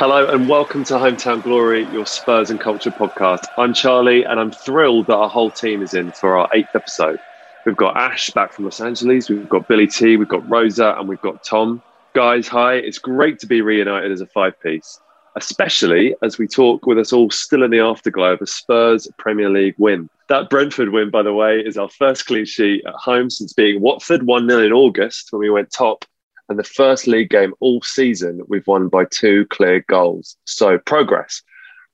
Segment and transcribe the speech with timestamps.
[0.00, 3.44] Hello and welcome to Hometown Glory, your Spurs and Culture podcast.
[3.58, 7.18] I'm Charlie and I'm thrilled that our whole team is in for our eighth episode.
[7.66, 11.06] We've got Ash back from Los Angeles, we've got Billie T, we've got Rosa, and
[11.06, 11.82] we've got Tom.
[12.14, 12.76] Guys, hi.
[12.76, 14.98] It's great to be reunited as a five piece,
[15.36, 19.50] especially as we talk with us all still in the afterglow of a Spurs Premier
[19.50, 20.08] League win.
[20.30, 23.82] That Brentford win, by the way, is our first clean sheet at home since being
[23.82, 26.06] Watford 1 0 in August when we went top
[26.50, 30.36] and the first league game all season we've won by two clear goals.
[30.44, 31.42] So progress.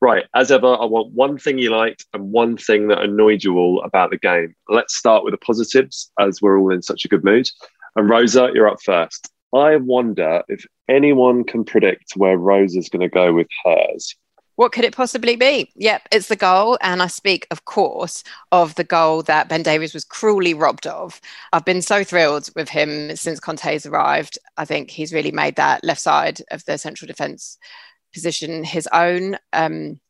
[0.00, 3.56] Right, as ever, I want one thing you liked and one thing that annoyed you
[3.56, 4.54] all about the game.
[4.68, 7.48] Let's start with the positives, as we're all in such a good mood.
[7.94, 9.30] And Rosa, you're up first.
[9.54, 14.14] I wonder if anyone can predict where Rosa's going to go with hers.
[14.56, 15.70] What could it possibly be?
[15.76, 16.78] Yep, it's the goal.
[16.80, 21.20] And I speak, of course, of the goal that Ben Davies was cruelly robbed of.
[21.52, 24.38] I've been so thrilled with him since Conte's arrived.
[24.56, 27.58] I think he's really made that left side of the central defence
[28.14, 29.36] position his own.
[29.52, 30.00] Um,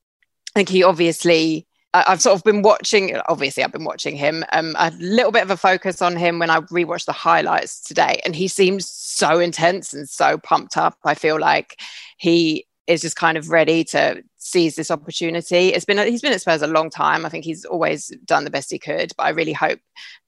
[0.55, 1.67] I think he obviously.
[1.95, 3.17] I've sort of been watching.
[3.27, 4.45] Obviously, I've been watching him.
[4.53, 8.21] Um, a little bit of a focus on him when I rewatched the highlights today,
[8.23, 10.99] and he seems so intense and so pumped up.
[11.05, 11.81] I feel like
[12.19, 15.69] he is just kind of ready to seize this opportunity.
[15.69, 17.27] It's been he's been at Spurs a long time.
[17.27, 19.81] I think he's always done the best he could, but I really hope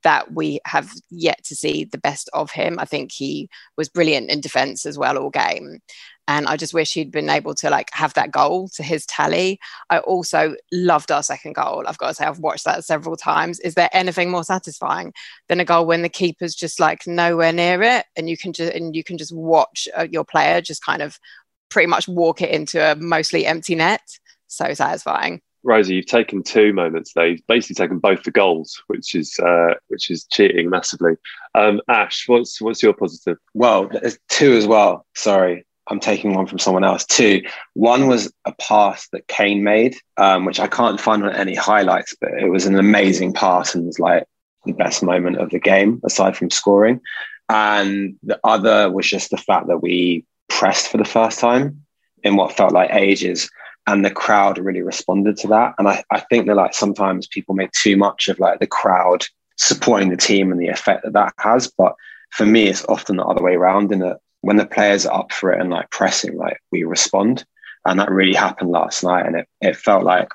[0.02, 2.78] that we have yet to see the best of him.
[2.78, 5.80] I think he was brilliant in defence as well all game.
[6.26, 9.58] And I just wish he'd been able to like have that goal to his tally.
[9.88, 11.84] I also loved our second goal.
[11.86, 13.60] I've got to say I've watched that several times.
[13.60, 15.14] Is there anything more satisfying
[15.48, 18.74] than a goal when the keeper's just like nowhere near it, and you can just
[18.74, 21.18] and you can just watch uh, your player just kind of
[21.68, 24.02] pretty much walk it into a mostly empty net.
[24.46, 25.42] So satisfying.
[25.64, 27.28] Rosie, you've taken two moments there.
[27.28, 31.16] You've basically taken both the goals, which is uh, which is cheating massively.
[31.54, 33.36] Um, Ash, what's what's your positive?
[33.54, 35.04] Well, there's two as well.
[35.14, 37.04] Sorry, I'm taking one from someone else.
[37.04, 37.42] Two.
[37.74, 42.14] One was a pass that Kane made, um, which I can't find on any highlights,
[42.20, 44.24] but it was an amazing pass and was like
[44.64, 47.00] the best moment of the game aside from scoring.
[47.48, 51.84] And the other was just the fact that we pressed for the first time
[52.22, 53.50] in what felt like ages
[53.86, 55.74] and the crowd really responded to that.
[55.78, 59.24] And I, I think that like sometimes people make too much of like the crowd
[59.56, 61.68] supporting the team and the effect that that has.
[61.68, 61.94] But
[62.30, 65.32] for me it's often the other way around in that when the players are up
[65.32, 67.44] for it and like pressing like we respond.
[67.84, 70.28] And that really happened last night and it, it felt like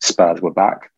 [0.00, 0.90] spurs were back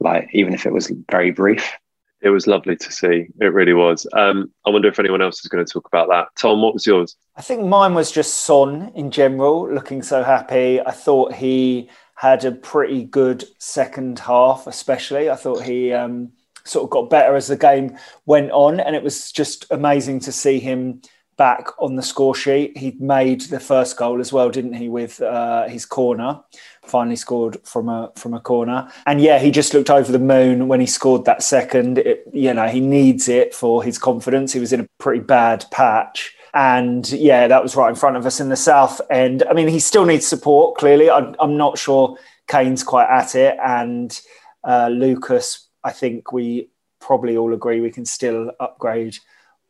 [0.00, 1.72] like even if it was very brief
[2.20, 3.28] it was lovely to see.
[3.40, 4.06] It really was.
[4.12, 6.28] Um, I wonder if anyone else is going to talk about that.
[6.40, 7.16] Tom, what was yours?
[7.36, 10.80] I think mine was just Son in general, looking so happy.
[10.80, 15.30] I thought he had a pretty good second half, especially.
[15.30, 16.32] I thought he um,
[16.64, 20.32] sort of got better as the game went on, and it was just amazing to
[20.32, 21.00] see him
[21.36, 22.76] back on the score sheet.
[22.76, 26.40] He'd made the first goal as well, didn't he, with uh, his corner?
[26.88, 30.68] Finally scored from a from a corner, and yeah, he just looked over the moon
[30.68, 31.98] when he scored that second.
[31.98, 34.52] It, you know, he needs it for his confidence.
[34.52, 38.26] He was in a pretty bad patch, And yeah, that was right in front of
[38.26, 39.42] us in the south end.
[39.48, 41.10] I mean, he still needs support, clearly.
[41.10, 42.16] I, I'm not sure
[42.48, 43.56] Kane's quite at it.
[43.62, 44.18] And
[44.64, 46.70] uh, Lucas, I think we
[47.00, 49.16] probably all agree we can still upgrade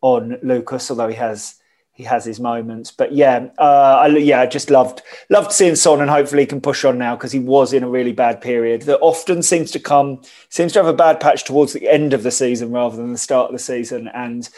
[0.00, 1.56] on Lucas, although he has
[1.98, 2.92] he has his moments.
[2.92, 6.60] But yeah, uh, I, yeah, I just loved loved seeing Son, and hopefully he can
[6.60, 9.80] push on now because he was in a really bad period that often seems to
[9.80, 13.10] come seems to have a bad patch towards the end of the season rather than
[13.10, 14.08] the start of the season.
[14.14, 14.48] And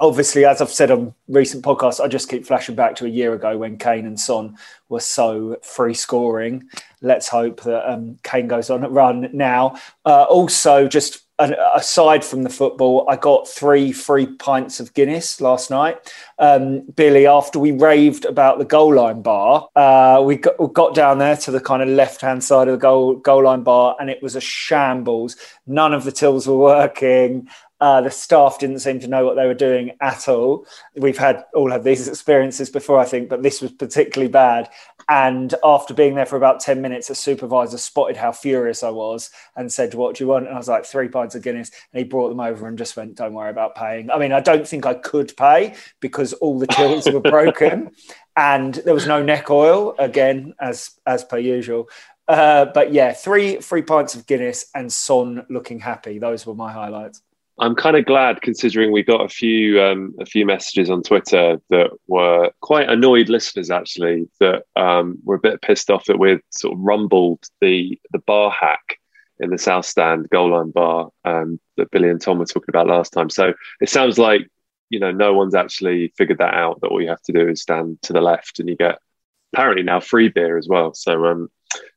[0.00, 3.34] obviously, as I've said on recent podcasts, I just keep flashing back to a year
[3.34, 4.56] ago when Kane and Son
[4.88, 6.66] were so free scoring.
[7.02, 9.78] Let's hope that um, Kane goes on a run now.
[10.06, 15.70] Uh, also, just aside from the football, I got three free pints of Guinness last
[15.70, 16.12] night.
[16.38, 20.94] Um, Billie, after we raved about the goal line bar, uh, we, got, we, got,
[20.94, 23.96] down there to the kind of left hand side of the goal, goal line bar,
[24.00, 25.36] and it was a shambles.
[25.66, 27.48] None of the tills were working.
[27.78, 30.66] Uh, the staff didn't seem to know what they were doing at all.
[30.96, 34.70] We've had all had these experiences before, I think, but this was particularly bad.
[35.08, 39.30] And after being there for about 10 minutes, a supervisor spotted how furious I was
[39.54, 40.46] and said, What do you want?
[40.46, 41.70] And I was like, Three pints of Guinness.
[41.92, 44.10] And he brought them over and just went, Don't worry about paying.
[44.10, 47.92] I mean, I don't think I could pay because all the tills were broken
[48.36, 51.88] and there was no neck oil, again, as, as per usual.
[52.28, 56.18] Uh, but yeah, three three pints of Guinness and Son looking happy.
[56.18, 57.22] Those were my highlights.
[57.58, 61.58] I'm kind of glad, considering we got a few um, a few messages on Twitter
[61.70, 66.40] that were quite annoyed listeners actually that um, were a bit pissed off that we'd
[66.50, 68.98] sort of rumbled the the bar hack
[69.40, 72.88] in the South Stand goal line bar um, that Billie and Tom were talking about
[72.88, 73.30] last time.
[73.30, 74.42] So it sounds like
[74.90, 76.80] you know no one's actually figured that out.
[76.82, 78.98] That all you have to do is stand to the left and you get
[79.54, 80.92] apparently now free beer as well.
[80.92, 81.48] So um,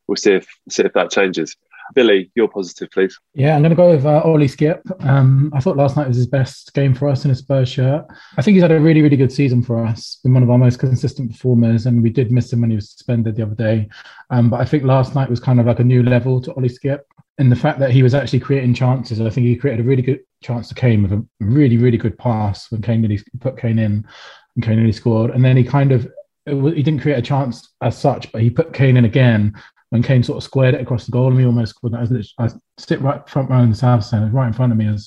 [0.07, 1.57] we'll see if see if that changes.
[1.95, 3.17] Billie, your positive, please.
[3.33, 4.81] Yeah, I'm going to go with uh, Ollie Skipp.
[5.05, 8.05] Um, I thought last night was his best game for us in a Spurs shirt.
[8.37, 10.19] I think he's had a really, really good season for us.
[10.23, 12.91] Been one of our most consistent performers, and we did miss him when he was
[12.91, 13.89] suspended the other day.
[14.29, 16.69] Um, but I think last night was kind of like a new level to Ollie
[16.69, 17.01] Skipp.
[17.37, 20.01] And the fact that he was actually creating chances, I think he created a really
[20.01, 23.79] good chance to Kane with a really, really good pass when Kane really put Kane
[23.79, 24.05] in
[24.55, 25.31] and Kane really scored.
[25.31, 26.07] And then he kind of
[26.45, 29.55] he didn't create a chance as such, but he put Kane in again
[29.89, 31.95] when Kane sort of squared it across the goal, and we almost scored.
[31.95, 34.87] I, sit right front row in the south stand, right in front of me.
[34.87, 34.97] I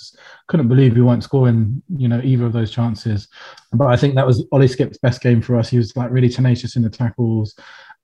[0.48, 3.28] couldn't believe we weren't scoring, you know, either of those chances.
[3.72, 5.68] But I think that was Ollie Skipp's best game for us.
[5.68, 7.54] He was like really tenacious in the tackles.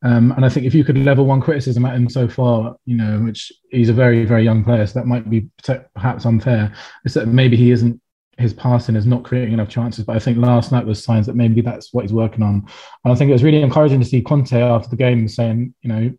[0.05, 2.97] Um, and I think if you could level one criticism at him so far, you
[2.97, 5.49] know, which he's a very, very young player, so that might be
[5.95, 6.73] perhaps unfair,
[7.05, 8.01] is that maybe he isn't
[8.39, 10.05] his passing is not creating enough chances.
[10.05, 12.67] But I think last night was signs that maybe that's what he's working on.
[13.05, 15.89] And I think it was really encouraging to see Conte after the game saying, you
[15.89, 16.15] know,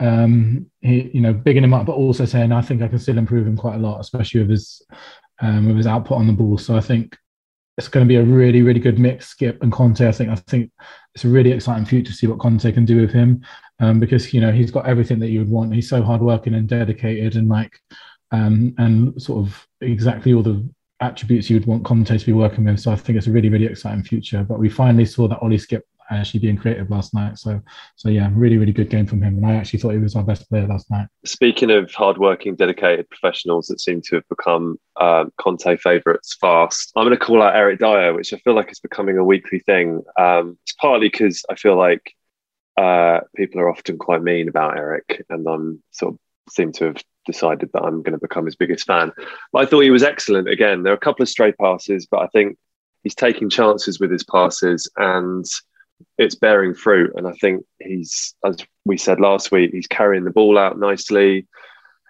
[0.00, 3.18] um, he, you know, bigging him up, but also saying I think I can still
[3.18, 4.82] improve him quite a lot, especially with his
[5.40, 6.58] um, with his output on the ball.
[6.58, 7.16] So I think
[7.76, 9.34] it's going to be a really, really good mix.
[9.34, 10.06] Skipp and Conte.
[10.06, 10.70] I think I think
[11.14, 13.42] it's a really exciting future to see what Conte can do with him,
[13.78, 15.74] um, because you know he's got everything that you would want.
[15.74, 17.78] He's so hardworking and dedicated, and like
[18.32, 20.68] um, and sort of exactly all the
[21.00, 22.80] attributes you would want Conte to be working with.
[22.80, 24.44] So I think it's a really, really exciting future.
[24.44, 27.38] But we finally saw that Ollie Skipp actually being creative last night.
[27.38, 27.60] So,
[27.96, 29.36] so yeah, really, really good game from him.
[29.36, 31.06] And I actually thought he was our best player last night.
[31.24, 37.06] Speaking of hardworking, dedicated professionals that seem to have become um, Conte favourites fast, I'm
[37.06, 40.02] going to call out Eric Dier, which I feel like is becoming a weekly thing.
[40.18, 42.14] Um, it's partly because I feel like
[42.76, 46.20] uh, people are often quite mean about Eric, and I'm sort of
[46.50, 49.12] seem to have decided that I'm going to become his biggest fan.
[49.52, 50.48] But I thought he was excellent.
[50.48, 52.56] Again, there are a couple of stray passes, but I think
[53.02, 55.44] he's taking chances with his passes and
[56.18, 57.12] it's bearing fruit.
[57.16, 61.46] And I think he's, as we said last week, he's carrying the ball out nicely.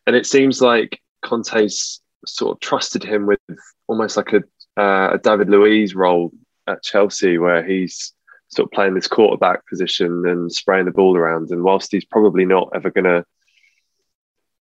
[0.06, 3.40] And it seems like Conte's sort of trusted him with
[3.87, 4.42] almost like a,
[4.80, 6.32] uh, a David Luiz role
[6.66, 8.12] at Chelsea, where he's
[8.49, 11.50] sort of playing this quarterback position and spraying the ball around.
[11.50, 13.25] And whilst he's probably not ever going to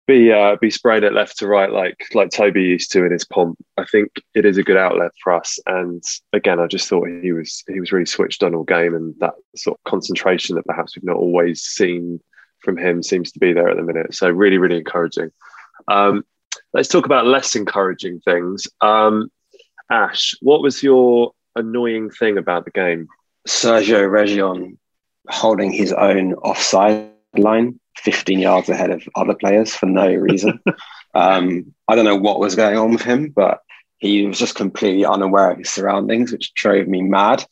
[0.08, 3.26] be uh, be sprayed it left to right like like Toby used to in his
[3.26, 3.58] pomp.
[3.78, 5.60] I think it is a good outlet for us.
[5.68, 6.02] And
[6.34, 9.34] again, I just thought he was he was really switched on all game, and that
[9.56, 12.22] sort of concentration that perhaps we've not always seen
[12.60, 14.16] from him seems to be there at the minute.
[14.16, 15.32] So really, really encouraging.
[15.88, 16.24] Um,
[16.74, 18.68] let's talk about less encouraging things.
[18.82, 19.30] Um,
[19.92, 23.08] Ash, what was your annoying thing about the game?
[23.48, 24.78] Sergio Reguilón
[25.30, 30.60] holding his own offside line 15 yards ahead of other players for no reason.
[31.13, 33.62] um, I don't know what was going on with him, but
[33.98, 37.46] he was just completely unaware of his surroundings, which drove me mad.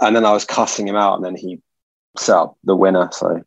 [0.00, 1.60] And then I was cussing him out, and then he
[2.18, 3.08] set up the winner.
[3.12, 3.42] So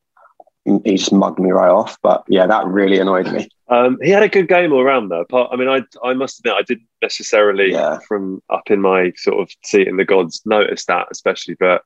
[0.83, 1.97] he just mugged me right off.
[2.01, 3.49] But yeah, that really annoyed me.
[3.67, 5.25] Um, he had a good game all around though.
[5.33, 7.99] I mean, I I must admit I didn't necessarily yeah.
[8.07, 11.83] from up in my sort of seat in the gods notice that especially, but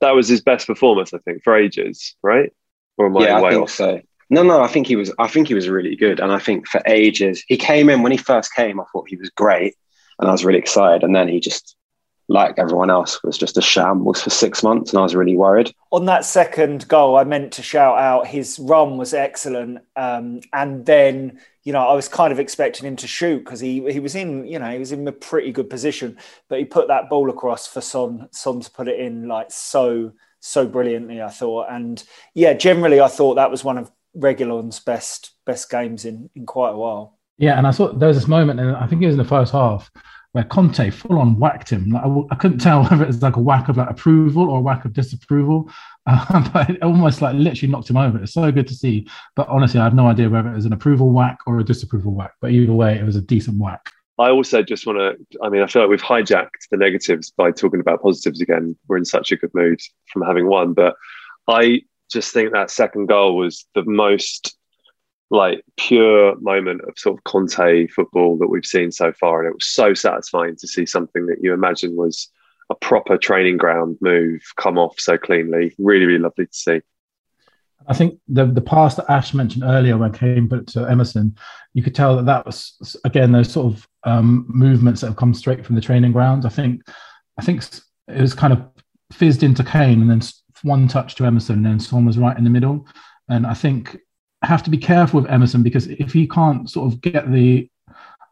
[0.00, 2.52] that was his best performance I think for ages, right?
[2.98, 3.70] Or am I yeah, I think off?
[3.70, 4.00] so.
[4.30, 5.12] No, no, I think he was.
[5.18, 8.12] I think he was really good, and I think for ages he came in when
[8.12, 8.78] he first came.
[8.78, 9.74] I thought he was great,
[10.18, 11.02] and I was really excited.
[11.02, 11.76] And then he just
[12.28, 15.72] like everyone else, was just a shambles for six months, and I was really worried.
[15.90, 20.84] On that second goal, I meant to shout out his run was excellent, um, and
[20.84, 24.14] then you know I was kind of expecting him to shoot because he he was
[24.14, 27.30] in you know he was in a pretty good position, but he put that ball
[27.30, 31.22] across for Son Son to put it in like so so brilliantly.
[31.22, 32.02] I thought, and
[32.34, 36.70] yeah, generally I thought that was one of Reguilón's best best games in in quite
[36.70, 37.18] a while.
[37.38, 39.24] Yeah, and I thought there was this moment, and I think it was in the
[39.24, 39.90] first half
[40.32, 41.90] where Conte full on whacked him.
[41.90, 44.58] Like, I, I, couldn't tell whether it was like a whack of like approval or
[44.58, 45.70] a whack of disapproval,
[46.06, 48.22] uh, but it almost like literally knocked him over.
[48.22, 49.08] It's so good to see.
[49.36, 52.14] But honestly, I have no idea whether it was an approval whack or a disapproval
[52.14, 52.32] whack.
[52.40, 53.90] But either way, it was a decent whack.
[54.18, 57.52] I also just want to, I mean, I feel like we've hijacked the negatives by
[57.52, 58.76] talking about positives again.
[58.88, 59.80] We're in such a good mood
[60.12, 60.72] from having won.
[60.72, 60.96] But
[61.46, 64.56] I just think that second goal was the most
[65.30, 69.40] like pure moment of sort of Conte football that we've seen so far.
[69.40, 72.28] And it was so satisfying to see something that you imagine was
[72.70, 75.74] a proper training ground move come off so cleanly.
[75.78, 76.80] Really, really lovely to see.
[77.88, 81.36] I think the the pass that Ash mentioned earlier when came to Emerson,
[81.74, 85.34] you could tell that that was again those sort of um, movements that have come
[85.34, 86.44] straight from the training grounds.
[86.44, 86.82] I think
[87.38, 87.64] I think
[88.08, 88.62] it was kind of
[89.12, 90.20] fizzed into Kane and then
[90.62, 92.86] one touch to Emerson and then Son was right in the middle.
[93.28, 93.96] And I think
[94.42, 97.68] have to be careful with Emerson because if he can't sort of get the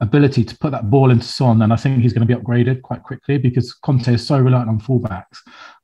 [0.01, 2.83] ability to put that ball into Son, then I think he's going to be upgraded
[2.83, 5.39] quite quickly because Conte is so reliant on fullbacks.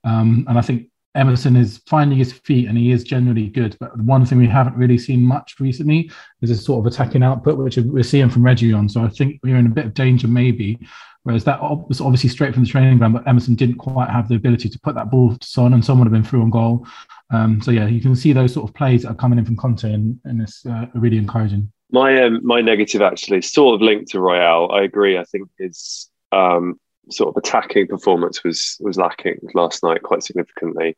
[0.04, 3.76] Um, and I think Emerson is finding his feet and he is generally good.
[3.78, 7.58] But one thing we haven't really seen much recently is a sort of attacking output,
[7.58, 8.90] which we're seeing from Reguilón.
[8.90, 10.78] So I think we're in a bit of danger maybe.
[11.24, 14.34] Whereas that was obviously straight from the training ground, but Emerson didn't quite have the
[14.34, 16.84] ability to put that ball to Son, and Son would have been through on goal.
[17.30, 19.56] Um, so yeah, you can see those sort of plays that are coming in from
[19.56, 21.70] Conte, and, and it's uh, really encouraging.
[21.92, 24.72] My um, my negative actually sort of linked to Royal.
[24.72, 25.16] I agree.
[25.16, 26.80] I think his um,
[27.10, 30.96] sort of attacking performance was was lacking last night quite significantly.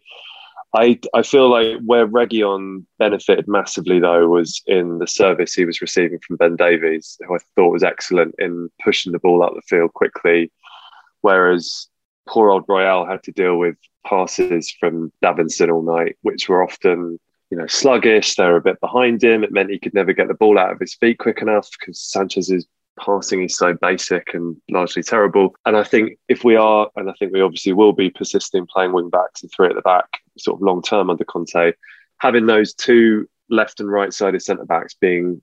[0.74, 5.80] I I feel like where Reguilón benefited massively though was in the service he was
[5.80, 9.62] receiving from Ben Davies, who I thought was excellent in pushing the ball out the
[9.62, 10.50] field quickly,
[11.20, 11.88] whereas
[12.26, 17.18] poor old Royal had to deal with passes from Davinson all night, which were often,
[17.50, 18.34] you know, sluggish.
[18.34, 19.44] They were a bit behind him.
[19.44, 22.00] It meant he could never get the ball out of his feet quick enough because
[22.00, 22.66] Sanchez's
[22.98, 25.54] passing is so basic and largely terrible.
[25.66, 28.92] And I think if we are, and I think we obviously will be persisting playing
[28.92, 30.06] wing backs and three at the back,
[30.38, 31.72] sort of long term under Conte,
[32.18, 35.42] having those two left and right sided centre backs being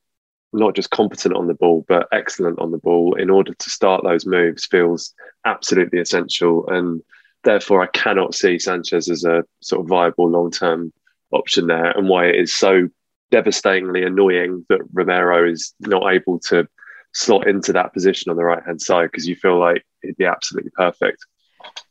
[0.54, 4.04] not just competent on the ball, but excellent on the ball in order to start
[4.04, 5.14] those moves feels
[5.46, 6.68] absolutely essential.
[6.68, 7.02] And
[7.44, 10.92] therefore, I cannot see Sanchez as a sort of viable long term
[11.32, 12.90] option there, and why it is so
[13.32, 16.68] devastatingly annoying that Romero is not able to
[17.14, 20.26] slot into that position on the right hand side because you feel like he'd be
[20.26, 21.26] absolutely perfect.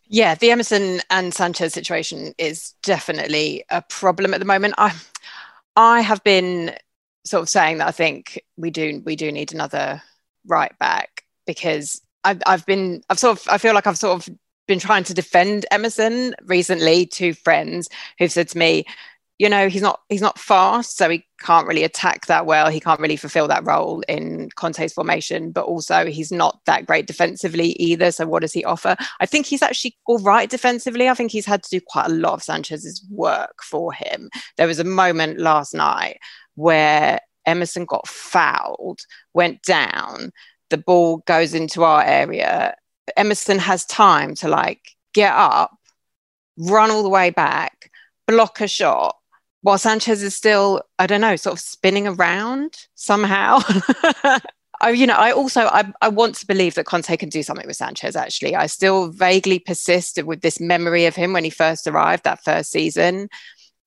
[0.08, 4.74] Yeah, the Emerson and Sanchez situation is definitely a problem at the moment.
[4.76, 4.92] I
[5.76, 6.74] I have been
[7.24, 10.02] sort of saying that I think we do we do need another
[10.46, 14.34] right back because I've I've been I've sort of I feel like I've sort of
[14.66, 18.84] been trying to defend Emerson recently to friends who've said to me,
[19.40, 22.68] you know, he's not he's not fast, so he can't really attack that well.
[22.68, 27.06] He can't really fulfill that role in Conte's formation, but also he's not that great
[27.06, 28.12] defensively either.
[28.12, 28.96] So what does he offer?
[29.18, 31.08] I think he's actually all right defensively.
[31.08, 34.28] I think he's had to do quite a lot of Sanchez's work for him.
[34.58, 36.18] There was a moment last night
[36.56, 39.00] where Emerson got fouled,
[39.32, 40.32] went down,
[40.68, 42.74] the ball goes into our area.
[43.16, 45.74] Emerson has time to like get up,
[46.58, 47.90] run all the way back,
[48.26, 49.16] block a shot,
[49.62, 53.60] while Sanchez is still, I don't know, sort of spinning around somehow.
[53.66, 54.40] I,
[54.80, 57.66] oh, you know, I also I, I want to believe that Conte can do something
[57.66, 58.16] with Sanchez.
[58.16, 62.44] Actually, I still vaguely persist with this memory of him when he first arrived that
[62.44, 63.28] first season.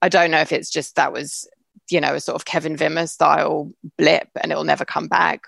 [0.02, 1.48] I don't know if it's just that was
[1.90, 5.42] you know, a sort of Kevin Wimmer style blip and it will never come back.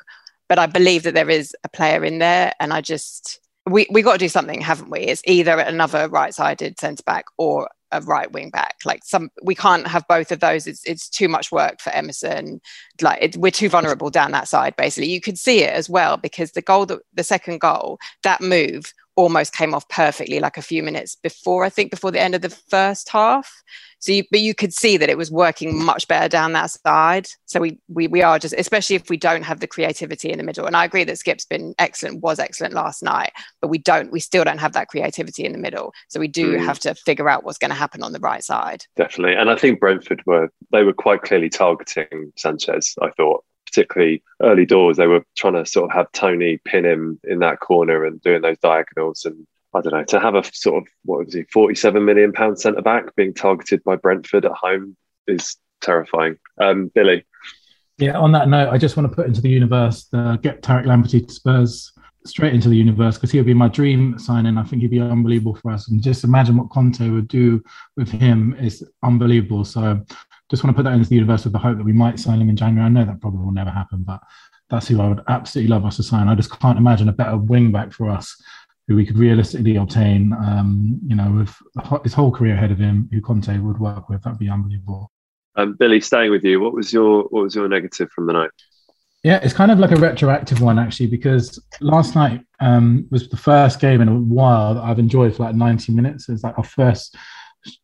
[0.49, 2.53] But I believe that there is a player in there.
[2.61, 5.01] And I just, we, we got to do something, haven't we?
[5.01, 8.77] It's either another right sided centre back or a right wing back.
[8.85, 10.67] Like some, we can't have both of those.
[10.67, 12.61] It's, it's too much work for Emerson.
[13.01, 15.11] Like it, we're too vulnerable down that side, basically.
[15.11, 18.93] You could see it as well because the goal, that, the second goal, that move
[19.17, 22.43] almost came off perfectly like a few minutes before i think before the end of
[22.43, 23.63] the first half.
[23.99, 27.29] So you, but you could see that it was working much better down that side.
[27.47, 30.45] So we, we we are just especially if we don't have the creativity in the
[30.45, 30.67] middle.
[30.67, 34.21] And i agree that skipp's been excellent was excellent last night but we don't we
[34.21, 35.93] still don't have that creativity in the middle.
[36.09, 36.65] So we do mm.
[36.65, 38.85] have to figure out what's going to happen on the right side.
[38.97, 39.37] Definitely.
[39.37, 44.65] And i think brentford were they were quite clearly targeting sanchez i thought particularly early
[44.65, 48.21] doors, they were trying to sort of have Toney pin him in that corner and
[48.23, 49.25] doing those diagonals.
[49.25, 52.59] And I don't know, to have a sort of, what was he, 47 million pound
[52.59, 54.97] centre back being targeted by Brentford at home
[55.27, 56.39] is terrifying.
[56.61, 57.25] Um, Billie.
[57.99, 60.85] Yeah, on that note, I just want to put into the universe the get Tariq
[60.85, 61.93] Lamptey to Spurs
[62.27, 64.59] straight into the universe because he would be my dream signing.
[64.59, 65.89] I think he'd be unbelievable for us.
[65.89, 67.63] And just imagine what Conte would do
[67.97, 69.65] with him is unbelievable.
[69.65, 70.05] So
[70.51, 72.41] just want to put that into the universe with the hope that we might sign
[72.41, 72.87] him in January.
[72.87, 74.21] I know that probably will never happen, but
[74.71, 76.29] that's who I would absolutely love us to sign.
[76.29, 78.41] I just can't imagine a better wing back for us
[78.89, 83.09] who we could realistically obtain, um, you know, with his whole career ahead of him,
[83.13, 84.23] who Conte would work with.
[84.23, 85.11] That'd be unbelievable.
[85.57, 88.51] Um, Billie, staying with you, what was your what was your negative from the night?
[89.25, 93.37] Yeah, it's kind of like a retroactive one actually, because last night um, was the
[93.37, 96.29] first game in a while that I've enjoyed for like 90 minutes.
[96.29, 97.17] It's like our first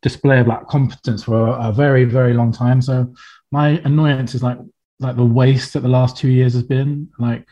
[0.01, 2.81] display of like competence for a, a, very very long time.
[2.81, 3.13] So
[3.51, 4.57] my annoyance is like
[4.99, 7.09] like the waste that the last two years has been.
[7.19, 7.47] Like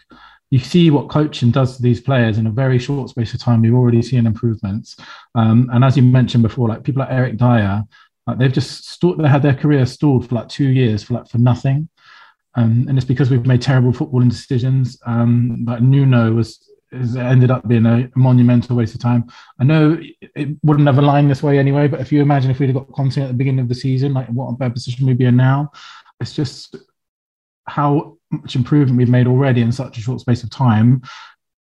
[0.50, 3.62] you see what coaching does to these players in a very short space of time.
[3.62, 4.96] We've already seen improvements.
[5.36, 7.86] Um, and as you mentioned before like people like eric dier
[8.28, 11.28] like they've just stalled, they had their career stalled for like two years for like
[11.28, 11.90] for nothing.
[12.56, 15.00] Um, and it's because we've made terrible footballing decisions.
[15.06, 19.30] Um, like nuno was has ended up being a monumental waste of time.
[19.60, 19.98] I know
[20.36, 22.92] it wouldn't have aligned this way anyway, but if you imagine if we'd have got
[22.92, 25.72] Conte at the beginning of the season, like what a position we'd be in now.
[26.20, 26.76] It's just
[27.68, 31.02] how much improvement we've made already in such a short space of time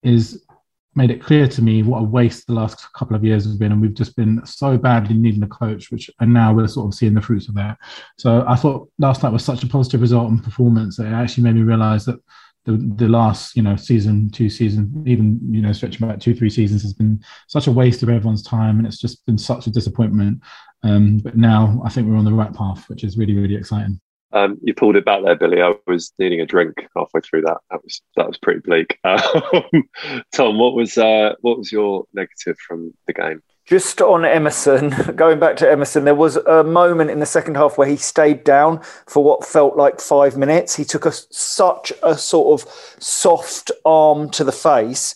[0.04, 0.46] is
[0.94, 3.72] made it clear to me what a waste the last couple of years has been.
[3.72, 6.94] And we've just been so badly needing a coach, which and now we're sort of
[6.94, 7.78] seeing the fruits of that.
[8.18, 11.44] So I thought last night was such a positive result and performance that it actually
[11.44, 12.20] made me realize that
[12.65, 16.50] the, the last you know season two season even you know stretching back two three
[16.50, 19.72] seasons has been such a waste of everyone's time and it's just been such a
[19.72, 20.39] disappointment
[20.84, 24.00] um, but now i think we're on the right path which is really really exciting
[24.34, 25.62] um, you pulled it back there, Billie.
[25.62, 27.58] I was needing a drink halfway through that.
[27.70, 28.98] That was that was pretty bleak.
[29.06, 29.83] Um,
[30.31, 33.42] Tom, what was uh, what was your negative from the game?
[33.72, 37.77] Just on Emerson, going back to Emerson, there was a moment in the second half
[37.77, 40.75] where he stayed down for what felt like five minutes.
[40.75, 45.16] He took a, such a sort of soft arm to the face.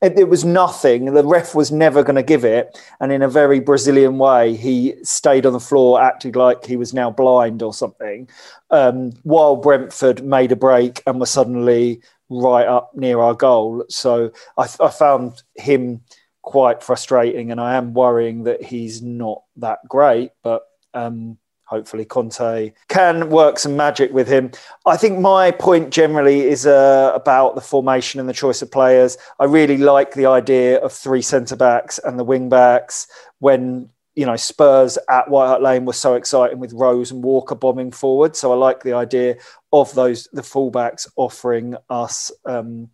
[0.00, 1.06] It, it was nothing.
[1.06, 2.80] The ref was never going to give it.
[3.00, 6.94] And in a very Brazilian way, he stayed on the floor, acted like he was
[6.94, 8.28] now blind or something,
[8.70, 13.84] um, while Brentford made a break and were suddenly right up near our goal.
[13.88, 16.02] So I, I found him
[16.46, 20.30] quite frustrating, and I am worrying that he's not that great.
[20.42, 20.62] But
[20.94, 24.52] um, hopefully, Conte can work some magic with him.
[24.86, 29.18] I think my point generally is uh, about the formation and the choice of players.
[29.38, 33.08] I really like the idea of three centre backs and the wing backs
[33.40, 37.56] when you know Spurs at White Hart Lane were so exciting with Rose and Walker
[37.56, 38.36] bombing forward.
[38.36, 39.36] So I like the idea
[39.72, 42.90] of those the fullbacks offering us um,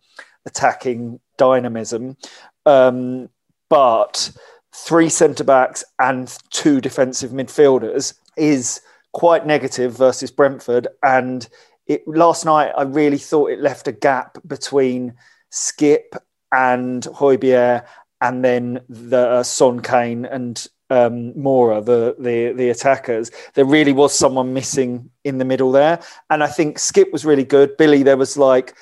[0.47, 2.17] attacking dynamism.
[2.65, 3.29] Um,
[3.73, 4.31] but
[4.71, 8.81] three centre backs and two defensive midfielders is
[9.13, 10.87] quite negative versus Brentford.
[11.01, 11.49] And
[11.87, 15.15] it, last night, I really thought it left a gap between
[15.51, 16.15] Skipp
[16.51, 17.83] and Højbjerg,
[18.21, 23.31] and then the uh, Son Kane and um, Moura, the, the the attackers.
[23.55, 27.43] There really was someone missing in the middle there, and I think Skipp was really
[27.43, 27.75] good.
[27.77, 28.75] Billie, there was like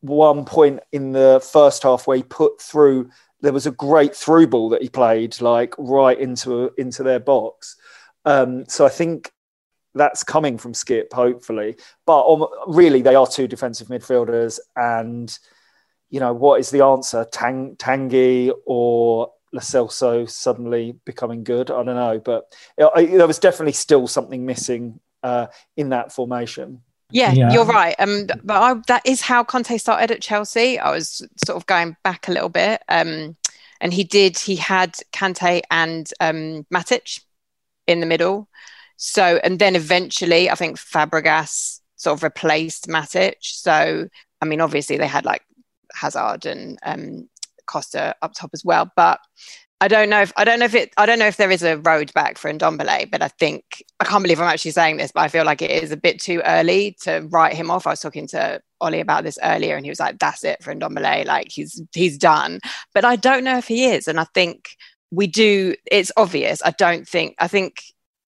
[0.00, 4.46] one point in the first half where he put through there was a great through
[4.46, 7.76] ball that he played like right into into their box.
[8.24, 9.32] Um, so I think
[9.94, 11.76] that's coming from Skipp, hopefully.
[12.04, 15.36] But um, really, they are two defensive midfielders, and
[16.10, 17.26] you know what is the answer?
[17.30, 21.70] Tang, Tanguy or Lo Celso suddenly becoming good?
[21.70, 25.46] I don't know, but it, it, there was definitely still something missing uh,
[25.76, 26.82] in that formation.
[27.10, 27.94] Yeah, yeah, you're right.
[27.98, 30.78] Um, but I, that is how Conte started at Chelsea.
[30.78, 32.82] I was sort of going back a little bit.
[32.88, 33.36] Um,
[33.80, 34.38] and he did.
[34.38, 37.20] He had Kante and um, Matic
[37.86, 38.48] in the middle.
[38.96, 43.34] So, and then eventually, I think Fabregas sort of replaced Matic.
[43.40, 44.08] So,
[44.40, 45.42] I mean, obviously they had like
[45.94, 47.28] Hazard and um,
[47.66, 49.20] Costa up top as well, but
[49.80, 51.62] I don't know if I don't know if it I don't know if there is
[51.62, 55.12] a road back for Ndombele, but I think I can't believe I'm actually saying this,
[55.12, 57.86] but I feel like it is a bit too early to write him off.
[57.86, 60.74] I was talking to Ollie about this earlier, and he was like, "That's it for
[60.74, 62.60] Ndombele, like he's he's done."
[62.94, 64.76] But I don't know if he is, and I think
[65.10, 65.74] we do.
[65.90, 66.62] It's obvious.
[66.64, 67.34] I don't think.
[67.38, 67.82] I think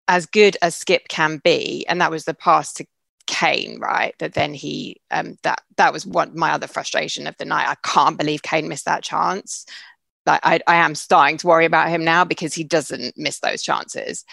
[0.06, 2.86] as good as Skipp can be, and that was the pass to
[3.26, 4.14] Kane, right?
[4.18, 7.68] That then he um that that was one my other frustration of the night.
[7.68, 9.64] I can't believe Kane missed that chance
[10.28, 13.62] like I, I am starting to worry about him now because he doesn't miss those
[13.62, 14.24] chances.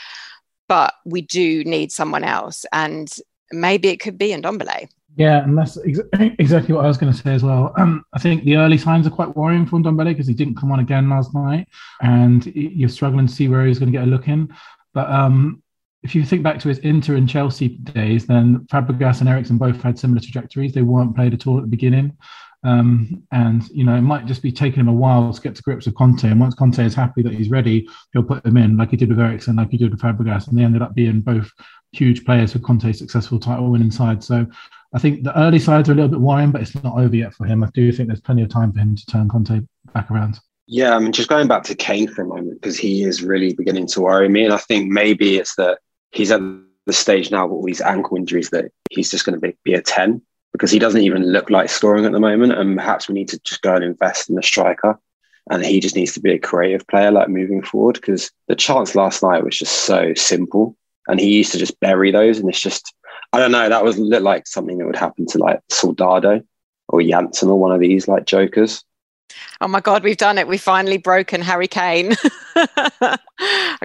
[0.68, 3.14] But we do need someone else, and
[3.52, 4.90] maybe it could be Ndombele.
[5.16, 6.00] Yeah, and that's ex-
[6.40, 7.74] exactly what I was going to say as well.
[7.78, 10.72] Um, I think the early signs are quite worrying for Ndombele because he didn't come
[10.72, 11.68] on again last night,
[12.02, 14.54] and you're struggling to see where he's going to get a look in.
[14.94, 15.62] But um,
[16.04, 19.82] if you think back to his Inter and Chelsea days, then Fabregas and Eriksen both
[19.82, 20.74] had similar trajectories.
[20.74, 22.18] They weren't played at all at the beginning.
[22.66, 25.62] Um, and you know, it might just be taking him a while to get to
[25.62, 26.28] grips with Conte.
[26.28, 29.10] And once Conte is happy that he's ready, he'll put him in, like he did
[29.10, 31.50] with Eriksen, like he did with Fabregas, and they ended up being both
[31.92, 34.24] huge players for Conte's successful title winning side.
[34.24, 34.48] So
[34.94, 37.34] I think the early sides are a little bit worrying, but it's not over yet
[37.34, 37.64] for him.
[37.64, 39.62] I do think there's plenty of time for him to turn Conte
[39.94, 40.40] back around.
[40.68, 43.54] Yeah, I mean, just going back to Kane for a moment because he is really
[43.54, 45.78] beginning to worry me, and I think maybe it's that
[46.12, 46.42] he's at
[46.88, 49.76] the stage now with all these ankle injuries that he's just going to be, be
[49.76, 50.24] a ten
[50.56, 52.54] because he doesn't even look like scoring at the moment.
[52.54, 54.98] And perhaps we need to just go and invest in the striker.
[55.50, 58.96] And he just needs to be a creative player, like moving forward, because the chance
[58.96, 60.78] last night was just so simple.
[61.08, 62.40] And he used to just bury those.
[62.40, 62.96] And it's just,
[63.34, 66.42] I don't know, that was look like something that would happen to like Soldado
[66.88, 68.84] or Janssen or one of these like jokers.
[69.60, 70.48] Oh my God, we've done it.
[70.48, 72.16] We've finally broken Harry Kane.
[72.56, 73.18] I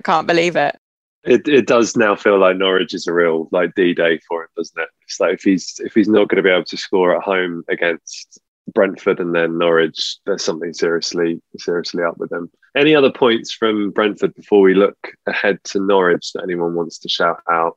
[0.04, 0.79] can't believe it.
[1.24, 4.48] It it does now feel like Norwich is a real like D Day for him,
[4.56, 4.88] doesn't it?
[5.02, 7.62] It's like if he's if he's not going to be able to score at home
[7.68, 8.40] against
[8.72, 12.50] Brentford and then Norwich, there's something seriously seriously up with them.
[12.74, 17.08] Any other points from Brentford before we look ahead to Norwich that anyone wants to
[17.08, 17.76] shout out?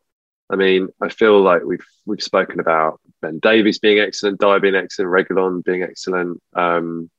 [0.49, 4.75] I mean, I feel like we've we've spoken about Ben Davies being excellent, Dier being
[4.75, 6.41] excellent, Reguilón being excellent.
[6.55, 7.09] Um,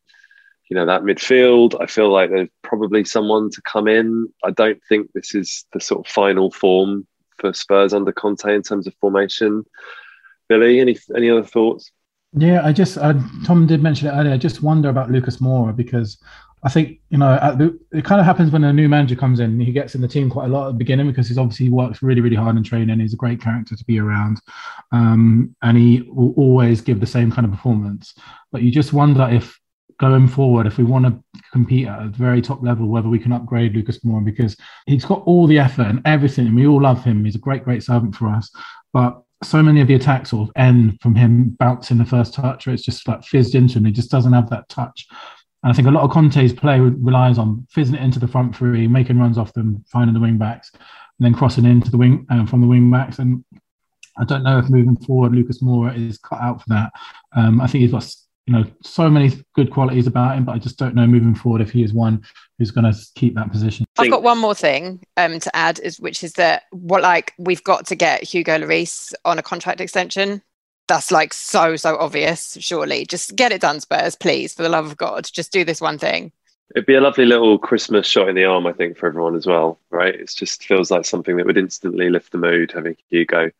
[0.68, 1.80] you know that midfield.
[1.80, 4.28] I feel like there's probably someone to come in.
[4.44, 7.06] I don't think this is the sort of final form
[7.38, 9.64] for Spurs under Conte in terms of formation.
[10.48, 11.90] Billie, any any other thoughts?
[12.36, 14.32] Yeah, I just uh, Tom did mention it earlier.
[14.32, 16.18] I just wonder about Lucas Moura because
[16.64, 17.38] I think you know
[17.92, 19.60] it kind of happens when a new manager comes in.
[19.60, 22.02] He gets in the team quite a lot at the beginning because he's obviously works
[22.02, 23.00] really really hard in training.
[23.00, 24.40] He's a great character to be around,
[24.90, 28.14] um, and he will always give the same kind of performance.
[28.50, 29.58] But you just wonder if
[29.98, 33.32] going forward, if we want to compete at a very top level, whether we can
[33.32, 37.04] upgrade Lucas Moura because he's got all the effort and everything, and we all love
[37.04, 37.24] him.
[37.24, 38.50] He's a great, great servant for us.
[38.92, 42.66] But so many of the attacks sort of end from him bouncing the first touch,
[42.66, 43.84] or it's just like fizzed into him.
[43.84, 45.06] He just doesn't have that touch.
[45.62, 48.54] And I think a lot of Conte's play relies on fizzing it into the front
[48.54, 50.80] three, making runs off them, finding the wing backs, and
[51.24, 53.18] then crossing into the wing um, from the wing backs.
[53.18, 53.44] And
[54.18, 56.92] I don't know if moving forward, Lucas Moura is cut out for that.
[57.34, 58.06] Um, I think he's got
[58.46, 61.62] you know, so many good qualities about him, but I just don't know moving forward
[61.62, 62.22] if he is one
[62.58, 63.86] who's going to keep that position.
[63.98, 67.64] I've got one more thing um, to add, is which is that what like we've
[67.64, 70.42] got to get Hugo Lloris on a contract extension.
[70.88, 72.58] That's like so so obvious.
[72.60, 75.80] Surely, just get it done, Spurs, please, for the love of God, just do this
[75.80, 76.30] one thing.
[76.74, 79.46] It'd be a lovely little Christmas shot in the arm, I think, for everyone as
[79.46, 80.14] well, right?
[80.14, 83.50] It just feels like something that would instantly lift the mood having Hugo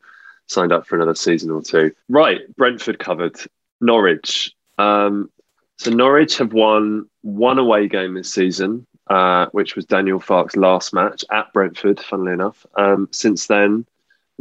[0.47, 1.91] signed up for another season or two.
[2.09, 3.37] Right, Brentford covered.
[3.81, 5.29] Norwich, um,
[5.77, 10.93] so Norwich have won one away game this season, uh, which was Daniel Farke's last
[10.93, 11.99] match at Brentford.
[11.99, 13.85] Funnily enough, um, since then,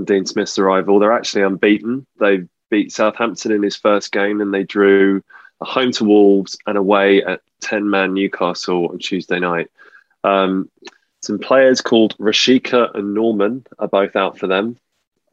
[0.03, 2.07] Dean Smith's arrival, they're actually unbeaten.
[2.21, 5.23] They beat Southampton in his first game, and they drew
[5.61, 9.71] a home to Wolves and away at ten man Newcastle on Tuesday night.
[10.23, 10.71] Um,
[11.23, 14.77] some players called Rashica and Normann are both out for them.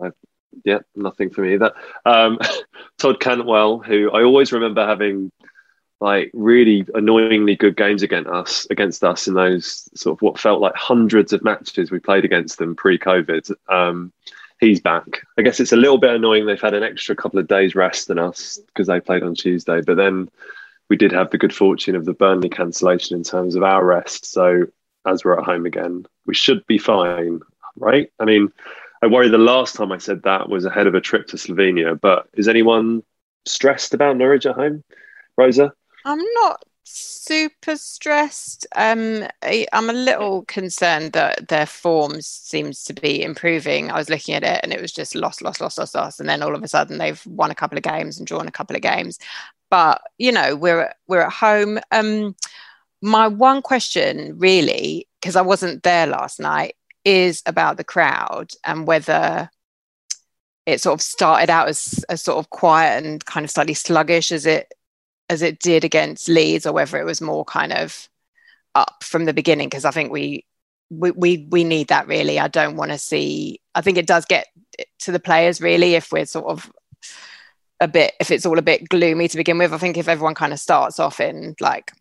[0.01, 0.11] I
[0.65, 1.71] yeah, nothing for me either.
[2.05, 2.39] Um,
[2.97, 5.31] Todd Cantwell, who I always remember having
[5.99, 10.59] like really annoyingly good games against us against us in those sort of what felt
[10.59, 13.51] like hundreds of matches we played against them pre-COVID.
[13.69, 14.11] Um,
[14.59, 15.21] he's back.
[15.37, 18.07] I guess it's a little bit annoying they've had an extra couple of days rest
[18.07, 20.29] than us because they played on Tuesday, but then
[20.89, 24.25] we did have the good fortune of the Burnley cancellation in terms of our rest.
[24.25, 24.65] So
[25.05, 27.41] as we're at home again, we should be fine,
[27.75, 28.11] right?
[28.19, 28.51] I mean,
[29.01, 31.99] I worry the last time I said that was ahead of a trip to Slovenia.
[31.99, 33.03] But is anyone
[33.45, 34.83] stressed about Norwich at home,
[35.37, 35.73] Rosa?
[36.05, 38.67] I'm not super stressed.
[38.75, 43.89] Um, I, am a little concerned that their form seems to be improving.
[43.89, 46.29] I was looking at it and it was just lost, lost, lost, lost, lost, and
[46.29, 48.75] then all of a sudden they've won a couple of games and drawn a couple
[48.75, 49.17] of games.
[49.69, 51.79] But you know, we're we're at home.
[51.91, 52.35] Um,
[53.01, 58.85] my one question, really, because I wasn't there last night, is about the crowd and
[58.87, 59.49] whether
[60.65, 64.31] it sort of started out as, as sort of quiet and kind of slightly sluggish
[64.31, 64.71] as it
[65.29, 68.09] as it did against Leeds, or whether it was more kind of
[68.75, 69.69] up from the beginning.
[69.69, 70.45] Because I think we
[70.89, 72.37] we we we need that really.
[72.37, 73.61] I don't want to see.
[73.73, 74.47] I think it does get
[74.99, 76.71] to the players really if we're sort of
[77.79, 79.73] a bit if it's all a bit gloomy to begin with.
[79.73, 81.91] I think if everyone kind of starts off in like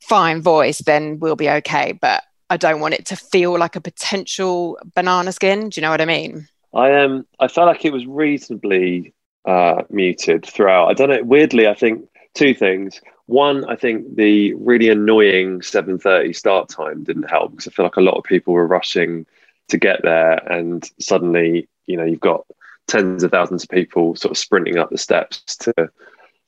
[0.00, 1.92] fine voice, then we'll be okay.
[1.92, 5.70] But I don't want it to feel like a potential banana skin.
[5.70, 6.48] Do you know what I mean?
[6.74, 9.14] I um I felt like it was reasonably
[9.46, 10.88] uh, muted throughout.
[10.88, 11.22] I don't know.
[11.22, 13.00] Weirdly, I think two things.
[13.26, 17.96] One, I think the really annoying 7:30 start time didn't help because I feel like
[17.96, 19.26] a lot of people were rushing
[19.68, 22.44] to get there, and suddenly, you know, you've got
[22.88, 25.72] tens of thousands of people sort of sprinting up the steps to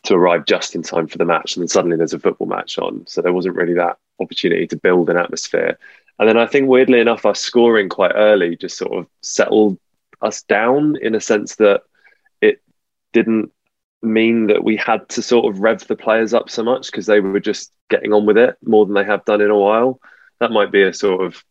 [0.04, 2.78] to arrive just in time for the match, and then suddenly there's a football match
[2.78, 3.06] on.
[3.06, 5.78] So there wasn't really that opportunity to build an atmosphere.
[6.18, 9.78] And then I think weirdly enough, our scoring quite early just sort of settled
[10.20, 11.82] us down in a sense that
[12.40, 12.62] it
[13.12, 13.52] didn't
[14.02, 17.20] mean that we had to sort of rev the players up so much because they
[17.20, 20.00] were just getting on with it more than they have done in a while.
[20.40, 21.42] That might be a sort of,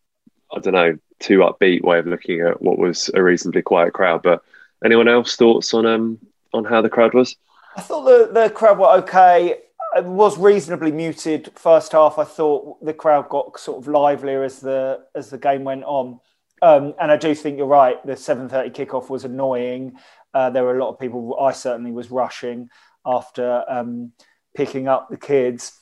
[0.53, 4.21] I don't know, too upbeat way of looking at what was a reasonably quiet crowd.
[4.23, 4.41] But
[4.83, 6.19] anyone else thoughts on um
[6.53, 7.35] on how the crowd was?
[7.77, 9.59] I thought the, the crowd were okay.
[9.95, 12.17] It was reasonably muted first half.
[12.17, 16.19] I thought the crowd got sort of livelier as the as the game went on.
[16.61, 18.03] Um, and I do think you're right.
[18.05, 19.97] The 7:30 kickoff was annoying.
[20.33, 21.37] Uh, there were a lot of people.
[21.39, 22.69] I certainly was rushing
[23.05, 24.13] after um,
[24.55, 25.81] picking up the kids.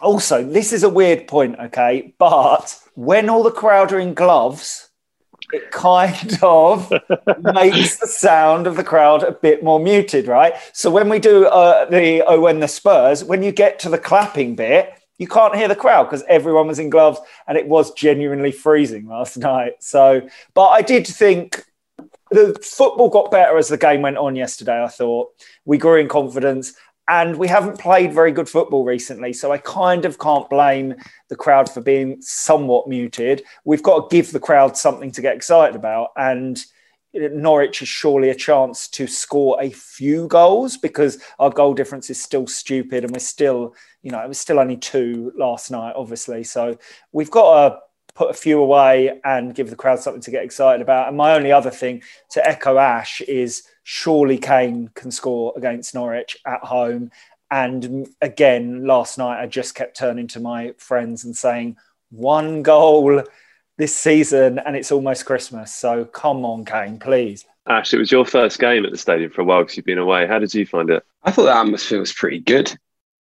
[0.00, 2.14] Also, this is a weird point, okay?
[2.18, 4.87] But when all the crowd are in gloves,
[5.52, 6.92] it kind of
[7.42, 10.54] makes the sound of the crowd a bit more muted, right?
[10.72, 13.98] So when we do uh, the oh, when the Spurs, when you get to the
[13.98, 17.92] clapping bit, you can't hear the crowd because everyone was in gloves and it was
[17.92, 19.82] genuinely freezing last night.
[19.82, 21.64] So, but I did think
[22.30, 24.82] the football got better as the game went on yesterday.
[24.82, 25.32] I thought
[25.64, 26.74] we grew in confidence,
[27.08, 29.32] and we haven't played very good football recently.
[29.32, 30.94] So I kind of can't blame
[31.28, 33.42] the crowd for being somewhat muted.
[33.64, 36.62] We've got to give the crowd something to get excited about, and
[37.14, 42.22] Norwich is surely a chance to score a few goals because our goal difference is
[42.22, 46.44] still stupid, and we're still, you know, it was still only two last night, obviously.
[46.44, 46.76] So
[47.12, 47.78] we've got to
[48.14, 51.08] put a few away and give the crowd something to get excited about.
[51.08, 56.36] And my only other thing to echo Ash is surely Kane can score against Norwich
[56.46, 57.10] at home.
[57.50, 61.78] And again, last night I just kept turning to my friends and saying,
[62.10, 63.24] one goal
[63.78, 65.72] this season and it's almost Christmas.
[65.72, 67.46] So come on, Kane, please.
[67.66, 69.96] Ash, it was your first game at the stadium for a while because you've been
[69.96, 70.26] away.
[70.26, 71.02] How did you find it?
[71.22, 72.70] I thought the atmosphere was pretty good.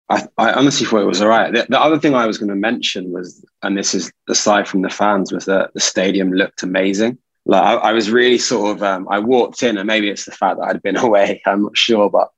[0.07, 1.51] I, I honestly thought it was all right.
[1.51, 4.81] The, the, other thing I was going to mention was, and this is aside from
[4.81, 7.17] the fans, was that the stadium looked amazing.
[7.45, 10.31] Like I, I was really sort of, um, I walked in, and maybe it's the
[10.31, 11.41] fact that I'd been away.
[11.45, 12.29] I'm not sure, but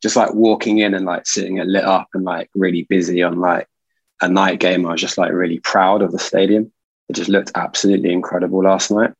[0.00, 3.38] just like walking in and like seeing it lit up and like really busy on
[3.38, 3.68] like
[4.20, 6.72] a night game, I was just like really proud of the stadium.
[7.08, 9.12] It just looked absolutely incredible last night.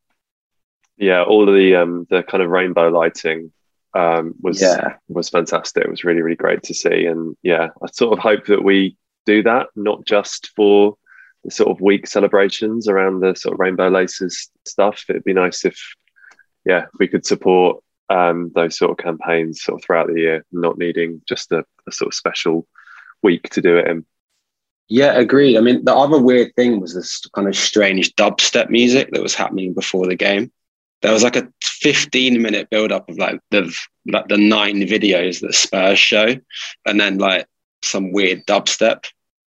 [0.97, 3.53] Yeah, all of the um, the kind of rainbow lighting
[3.95, 4.97] um, was yeah.
[5.09, 5.85] was fantastic.
[5.85, 8.97] It was really really great to see, and yeah, I sort of hope that we
[9.27, 10.97] do that not just for
[11.51, 15.05] sort of week celebrations around the sort of rainbow laces stuff.
[15.09, 15.79] It'd be nice if
[16.65, 20.79] yeah we could support um, those sort of campaigns sort of throughout the year, not
[20.79, 22.67] needing just a, a sort of special
[23.23, 24.05] week to do it in.
[24.89, 25.57] Yeah, agreed.
[25.57, 29.35] I mean, the other weird thing was this kind of strange dubstep music that was
[29.35, 30.53] happening before the game
[31.03, 33.75] there was like a 15 minute build up of like the
[34.07, 36.37] like the nine videos that Spurs show,
[36.87, 37.47] and then like
[37.83, 39.05] some weird dubstep,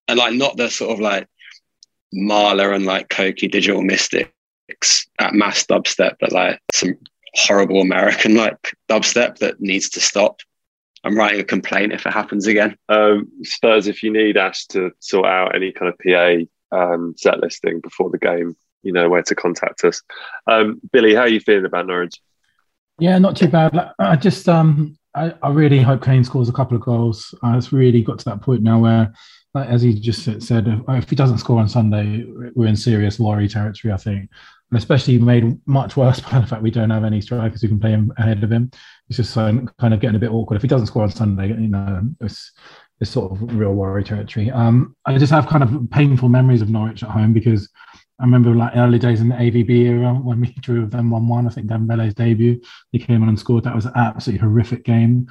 [0.08, 1.28] and like not the sort of like
[2.14, 6.96] Mala and like Coki Digital Mystikz at mass dubstep, but like some
[7.36, 10.40] horrible American like dubstep that needs to stop.
[11.04, 12.78] I'm writing a complaint if it happens again.
[12.88, 17.40] Um, Spurs, if you need Ash to sort out any kind of PA um, set
[17.40, 20.02] listing before the game, you know where to contact us.
[20.48, 22.22] Um, Billie, how are you feeling about Norwich?
[23.00, 23.92] Yeah, not too bad.
[24.00, 27.34] I just um, I, I, really hope Kane scores a couple of goals.
[27.44, 29.14] Uh, it's really got to that point now where, like,
[29.56, 33.94] as he just said, if, he doesn't score on Sunday, we're in serious worry territory.
[33.94, 34.30] I think,
[34.72, 37.80] and especially made much worse by the fact we don't have any strikers who can
[37.80, 38.72] play him ahead of him.
[39.10, 40.56] It's just so, kind of getting a bit awkward.
[40.56, 42.52] If he doesn't score on Sunday, you know, it's
[43.00, 44.50] it's sort of real worry territory.
[44.50, 47.70] Um, I just have kind of painful memories of Norwich at home because
[48.20, 51.28] I remember like early days in the AVB era when we drew with them 1
[51.28, 51.48] 1.
[51.48, 52.62] I think Dembele's debut,
[52.92, 53.66] he came on and scored.
[53.66, 55.28] That was an absolutely horrific game.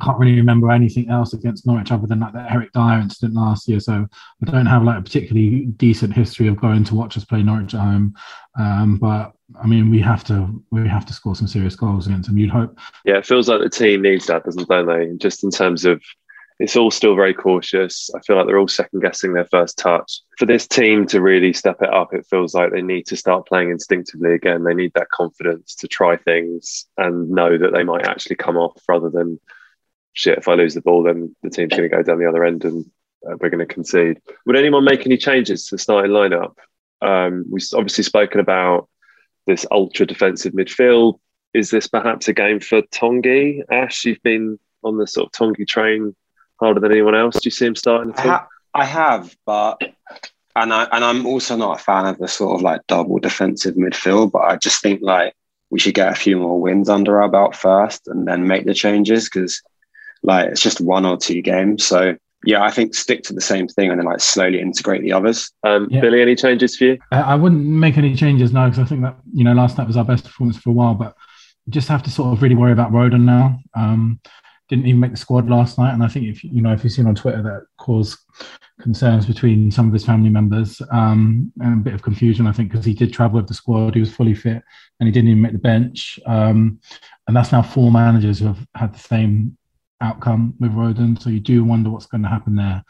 [0.00, 3.34] I can't really remember anything else against Norwich other than like the Eric Dier incident
[3.34, 3.78] last year.
[3.78, 4.06] So
[4.46, 7.74] I don't have like a particularly decent history of going to watch us play Norwich
[7.74, 8.14] at home.
[8.58, 12.28] Um, but I mean, we have to we have to score some serious goals against
[12.28, 12.38] them.
[12.38, 12.78] You'd hope.
[13.04, 15.16] Yeah, it feels like the team needs that, doesn't don't they?
[15.16, 16.02] Just in terms of
[16.60, 18.10] it's all still very cautious.
[18.14, 20.20] I feel like they're all second guessing their first touch.
[20.38, 23.46] For this team to really step it up, it feels like they need to start
[23.46, 24.62] playing instinctively again.
[24.62, 28.80] They need that confidence to try things and know that they might actually come off
[28.88, 29.40] rather than
[30.14, 30.38] shit.
[30.38, 32.64] If I lose the ball, then the team's going to go down the other end
[32.64, 32.84] and
[33.26, 34.20] uh, we're going to concede.
[34.46, 36.54] Would anyone make any changes to the starting lineup?
[37.02, 38.88] Um, we've obviously spoken about
[39.46, 41.18] this ultra defensive midfield.
[41.52, 43.62] Is this perhaps a game for Tanguy?
[43.70, 46.16] Ash, you've been on the sort of Tanguy train
[46.60, 47.34] harder than anyone else.
[47.34, 48.14] Do you see him starting?
[48.16, 49.82] I, ha- I have, but
[50.56, 53.74] and I and I'm also not a fan of the sort of like double defensive
[53.74, 54.32] midfield.
[54.32, 55.34] But I just think like
[55.70, 58.74] we should get a few more wins under our belt first, and then make the
[58.74, 59.62] changes because
[60.24, 61.84] like it's just one or two games.
[61.84, 65.12] So yeah, I think stick to the same thing and then like slowly integrate the
[65.12, 65.50] others.
[65.62, 66.00] Um, yeah.
[66.00, 66.98] Billie, any changes for you?
[67.12, 69.96] I wouldn't make any changes now because I think that you know last night was
[69.96, 71.14] our best performance for a while, but
[71.68, 73.58] just have to sort of really worry about Rodon now.
[73.74, 74.20] Um,
[74.68, 76.92] didn't even make the squad last night, and I think if you know if you've
[76.92, 78.18] seen on Twitter that caused
[78.80, 82.46] concerns between some of his family members um, and a bit of confusion.
[82.46, 84.62] I think because he did travel with the squad, he was fully fit,
[84.98, 86.18] and he didn't even make the bench.
[86.26, 86.80] Um,
[87.26, 89.56] and that's now four managers who have had the same
[90.00, 91.20] outcome with Rodon.
[91.20, 92.84] So you do wonder what's going to happen there.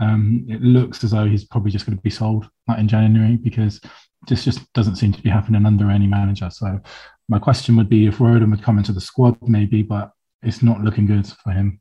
[0.00, 3.36] Um, it looks as though he's probably just going to be sold like in January
[3.36, 3.80] because
[4.28, 6.50] this just doesn't seem to be happening under any manager.
[6.50, 6.80] So
[7.28, 10.82] my question would be if Rodon would come into the squad, maybe, but it's not
[10.82, 11.80] looking good for him.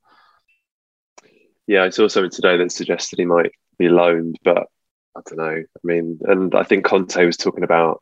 [1.67, 4.67] Yeah, I saw something today that suggested he might be loaned, but
[5.15, 5.63] I don't know.
[5.63, 8.01] I mean, and I think Conte was talking about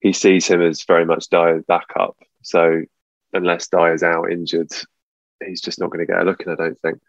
[0.00, 2.16] he sees him as very much Dier's backup.
[2.42, 2.82] So
[3.32, 4.72] unless Dier's out injured,
[5.44, 7.00] he's just not going to get a look in, I don't think.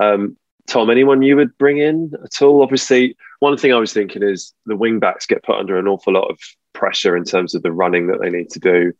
[0.00, 2.62] Um, Tom, anyone you would bring in at all?
[2.62, 6.12] Obviously, one thing I was thinking is the wing backs get put under an awful
[6.12, 6.38] lot of
[6.72, 8.92] pressure in terms of the running that they need to do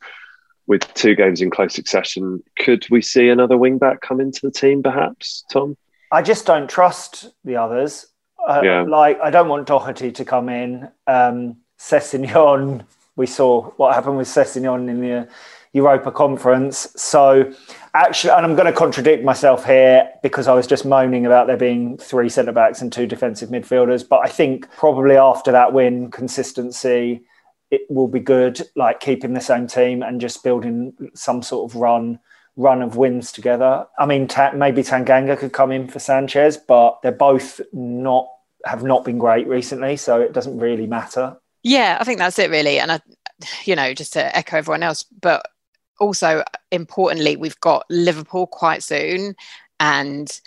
[0.66, 2.42] with two games in close succession.
[2.58, 5.76] Could we see another wing back come into the team, perhaps, Tom?
[6.10, 8.06] I just don't trust the others.
[8.46, 8.82] Uh, yeah.
[8.82, 10.88] Like, I don't want Doherty to come in.
[11.06, 12.84] Um, Sessegnon,
[13.16, 15.28] we saw what happened with Sessegnon in the
[15.72, 16.88] Europa Conference.
[16.96, 17.50] So,
[17.94, 21.56] actually, and I'm going to contradict myself here because I was just moaning about there
[21.56, 24.06] being three centre backs and two defensive midfielders.
[24.06, 27.24] But I think probably after that win, consistency,
[27.70, 31.76] it will be good, like keeping the same team and just building some sort of
[31.76, 32.20] run
[32.54, 33.87] run of wins together.
[33.98, 38.28] I mean, ta- maybe Tanganga could come in for Sanchez, but they're both not
[38.66, 41.37] have not been great recently, so it doesn't really matter.
[41.62, 43.00] Yeah, I think that's it really, and I,
[43.64, 45.46] you know, just to echo everyone else, but
[46.00, 49.35] also importantly, we've got Liverpool quite soon,
[49.81, 50.40] and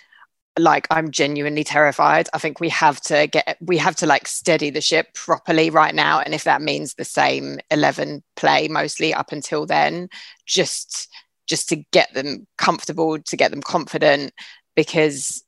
[0.58, 2.28] like I'm genuinely terrified.
[2.32, 5.94] I think we have to get we have to like steady the ship properly right
[5.94, 6.20] now.
[6.20, 10.08] And if that means the same 11 play mostly up until then
[10.46, 11.08] just
[11.46, 14.32] just to get them comfortable to get them confident
[14.74, 15.44] because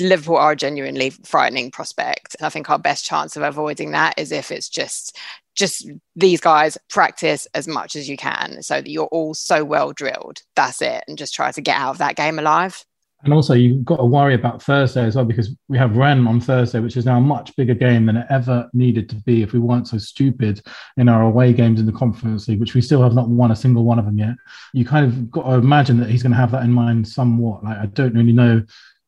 [0.00, 2.34] Liverpool are a genuinely frightening prospect.
[2.38, 5.16] And I think our best chance of avoiding that is if it's just
[5.54, 9.92] just these guys practice as much as you can so that you're all so well
[9.92, 12.84] drilled that's it and just try to get out of that game alive
[13.24, 16.40] and also, you've got to worry about Thursday as well because we have Rennes on
[16.40, 19.54] Thursday, which is now a much bigger game than it ever needed to be if
[19.54, 20.60] we weren't so stupid
[20.98, 23.56] in our away games in the Conference League, which we still have not won a
[23.56, 24.34] single one of them yet.
[24.74, 27.64] You kind of got to imagine that he's going to have that in mind somewhat.
[27.64, 28.62] Like, I don't really know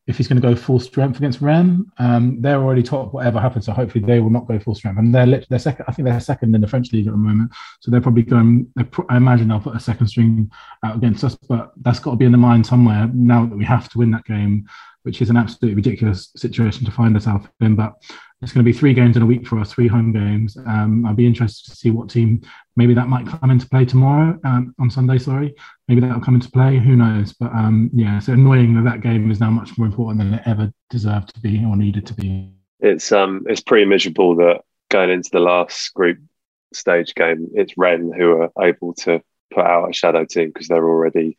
[0.06, 3.66] if he's going to go full strength against Rennes, um, they're already top whatever happens.
[3.66, 4.98] So hopefully they will not go full strength.
[4.98, 5.84] And they're they're second.
[5.88, 7.50] I think they're second in the French league at the moment.
[7.80, 8.70] So they're probably going.
[8.76, 10.50] They're, I imagine they'll put a second string
[10.84, 11.34] out against us.
[11.34, 14.12] But that's got to be in the mind somewhere now that we have to win
[14.12, 14.68] that game,
[15.02, 17.74] which is an absolutely ridiculous situation to find ourselves in.
[17.74, 17.94] But
[18.42, 20.57] it's going to be three games in a week for us, three home games.
[20.66, 22.42] Um, I'd be interested to see what team
[22.77, 25.18] maybe that might come into play tomorrow um, on Sunday.
[25.18, 25.55] Sorry,
[25.88, 26.79] maybe that'll come into play.
[26.79, 27.33] Who knows?
[27.33, 30.42] But um, yeah, it's annoying that that game is now much more important than it
[30.46, 32.53] ever deserved to be or needed to be.
[32.81, 36.18] It's um, it's pretty miserable that going into the last group
[36.75, 39.22] stage game, it's Rennes who are able to
[39.53, 41.38] put out a shadow team because they're already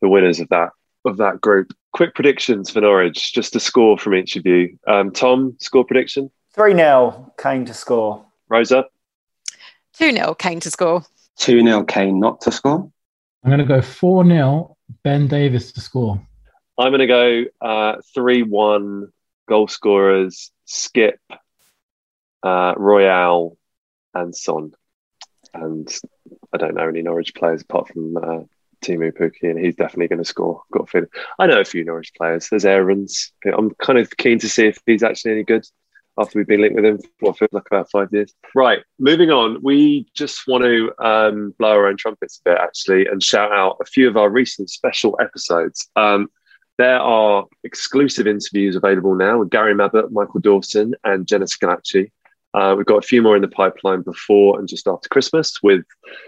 [0.00, 0.70] the winners of that
[1.04, 1.72] of that group.
[1.92, 4.78] Quick predictions for Norwich, just a score from each of you.
[4.86, 6.30] Um, Tom, score prediction?
[6.54, 8.24] 3 0, Kane to score.
[8.48, 8.86] Rosa?
[9.94, 11.04] 2 0, Kane to score.
[11.38, 12.90] 2 0, Kane not to score.
[13.42, 16.20] I'm going to go 4 0, Ben Davies to score.
[16.78, 19.12] I'm going to go 3 uh, 1,
[19.48, 21.18] goal scorers, Skipp,
[22.42, 23.58] uh, Royal,
[24.14, 24.72] and Son.
[25.52, 25.88] And
[26.52, 28.40] I don't know any Norwich players apart from uh,
[28.80, 30.62] Teemu Pukki, and he's definitely going to score.
[30.72, 31.08] Got a feeling.
[31.38, 32.48] I know a few Norwich players.
[32.48, 33.32] There's Aarons.
[33.46, 35.64] I'm kind of keen to see if he's actually any good
[36.18, 38.34] after we've been linked with him for what like about five years.
[38.54, 39.62] Right, moving on.
[39.62, 43.78] We just want to um, blow our own trumpets a bit, actually, and shout out
[43.80, 45.88] a few of our recent special episodes.
[45.96, 46.28] Um,
[46.78, 52.10] there are exclusive interviews available now with Gary Mabbutt, Michael Dawson, and Jenna Schillaci.
[52.52, 55.84] Uh, we've got a few more in the pipeline before and just after Christmas with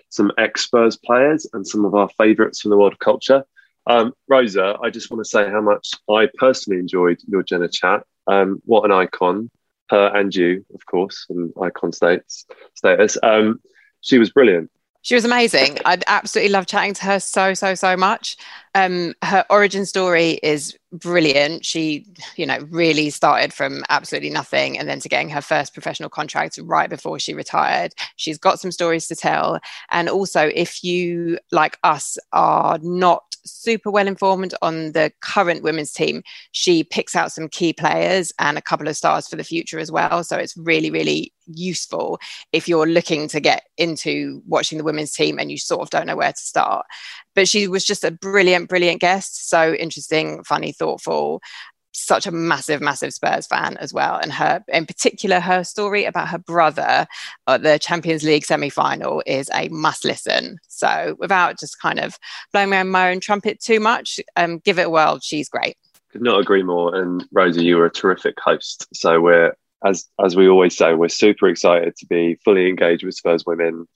[0.09, 3.45] some ex Spurs players and some of our favourites from the world of culture.
[3.87, 8.05] Um, Rosa, I just want to say how much I personally enjoyed your Jenna chat.
[8.29, 9.51] Um, what an icon,
[9.91, 12.47] her and you, of course, and icon status.
[12.75, 13.19] status.
[13.23, 13.61] Um,
[14.01, 14.71] she was brilliant.
[15.05, 15.79] She was amazing.
[15.85, 18.37] I'd absolutely love chatting to her so, so, so much.
[18.75, 21.65] Um, her origin story is brilliant.
[21.65, 22.07] She,
[22.37, 26.59] you know, really started from absolutely nothing and then to getting her first professional contract
[26.63, 27.95] right before she retired.
[28.17, 29.61] She's got some stories to tell.
[29.91, 35.93] And also, if you, like us, are not super well informed on the current women's
[35.93, 39.79] team, she picks out some key players and a couple of stars for the future
[39.79, 40.23] as well.
[40.25, 42.21] So it's really, really useful
[42.53, 46.07] if you're looking to get into watching the women's team and you sort of don't
[46.07, 46.87] know where to start.
[47.35, 49.49] But she was just a brilliant, brilliant guest.
[49.49, 51.41] So interesting, funny, thoughtful
[51.93, 54.17] such a massive, massive Spurs fan as well.
[54.17, 57.07] And her, in particular, her story about her brother
[57.47, 60.59] at the Champions League semi final is a must listen.
[60.69, 62.19] So, without just kind of
[62.53, 65.21] blowing my own trumpet too much, um, give it a whirl.
[65.21, 65.77] She's great.
[66.11, 66.95] Could not agree more.
[66.95, 68.87] And Rosie, you were a terrific host.
[68.95, 69.55] So, we're,
[69.85, 73.87] as, as we always say, we're super excited to be fully engaged with Spurs women.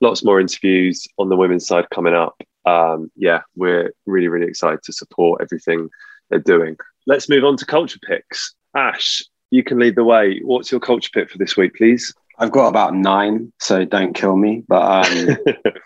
[0.00, 2.42] Lots more interviews on the women's side coming up.
[2.66, 5.88] Um, yeah, we're really, really excited to support everything
[6.30, 6.76] they're doing.
[7.06, 8.54] Let's move on to culture picks.
[8.74, 10.40] Ash, you can lead the way.
[10.42, 12.12] What's your culture pick for this week, please?
[12.38, 14.64] I've got about nine, so don't kill me.
[14.66, 15.36] But um,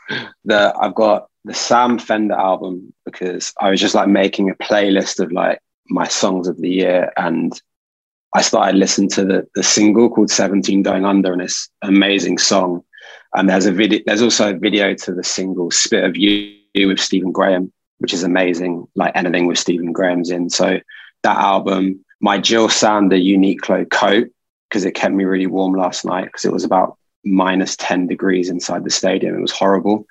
[0.45, 5.21] the I've got the Sam Fender album because I was just like making a playlist
[5.21, 7.61] of like my songs of the year, and
[8.35, 12.39] I started listening to the the single called "17 Going Under," and it's an amazing
[12.39, 12.85] song.
[13.35, 14.01] And there's a video.
[14.07, 18.23] There's also a video to the single "Spit of You" with Stephen Graham, which is
[18.23, 18.87] amazing.
[18.95, 20.51] Like anything with Stephen Graham's in.
[20.51, 20.81] So
[21.23, 24.29] that album, my Jil Sander Uniqlo coat,
[24.69, 28.49] because it kept me really warm last night because it was about minus 10 degrees
[28.51, 29.37] inside the stadium.
[29.37, 30.07] It was horrible.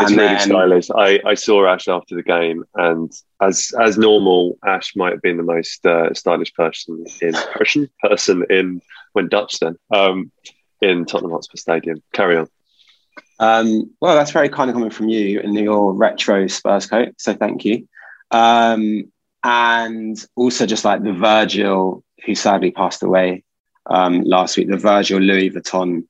[0.00, 0.90] It's and really then, stylish.
[0.90, 5.36] I, I saw Ash after the game, and as as normal, Ash might have been
[5.36, 8.82] the most uh, stylish person in person person in
[9.12, 10.32] when Dutch then um,
[10.80, 12.02] in Tottenham Hotspur Stadium.
[12.12, 12.48] Carry on.
[13.38, 17.34] Um, well, that's very kind of coming from you in your retro Spurs coat, so
[17.34, 17.88] thank you.
[18.30, 19.12] Um,
[19.44, 23.44] and also just like the Virgil, who sadly passed away
[23.86, 26.04] um, last week, the Virgil Louis Vuitton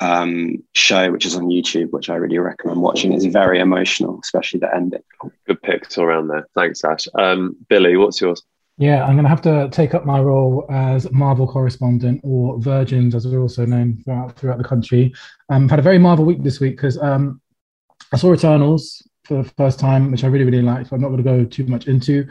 [0.00, 3.12] um, show, which is on YouTube, which I really recommend watching.
[3.12, 5.02] It's very emotional, especially the ending.
[5.46, 6.46] Good picks all around there.
[6.54, 7.08] Thanks, Ash.
[7.14, 8.42] Um, Billie, what's yours?
[8.78, 13.14] Yeah, I'm going to have to take up my role as Marvel correspondent, or Virgins,
[13.14, 15.14] as we're also known throughout, throughout the country.
[15.48, 17.40] Um, I've had a very Marvel week this week because um,
[18.12, 20.90] I saw Eternals for the first time, which I really, really liked.
[20.90, 22.28] But I'm not going to go too much into.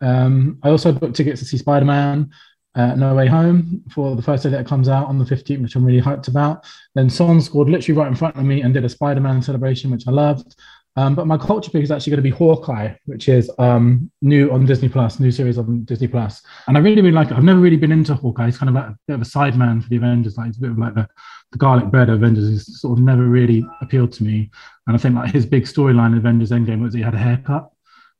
[0.00, 2.30] Um, I also booked tickets to see Spider Man
[2.76, 5.62] uh, No Way Home for the first day that it comes out on the 15th,
[5.62, 6.64] which I'm really hyped about.
[6.94, 9.90] Then Son scored literally right in front of me and did a Spider Man celebration,
[9.90, 10.54] which I loved.
[10.96, 14.50] Um, but my culture pick is actually going to be Hawkeye, which is um, new
[14.50, 17.36] on Disney Plus, new series on Disney Plus, and I really, really like it.
[17.36, 18.46] I've never really been into Hawkeye.
[18.46, 20.60] He's kind of like a bit of a sideman for the Avengers, like it's a
[20.60, 21.08] bit of like the,
[21.52, 22.48] the garlic bread of Avengers.
[22.48, 24.50] He's sort of never really appealed to me,
[24.86, 27.70] and I think like his big storyline in Avengers Endgame was he had a haircut,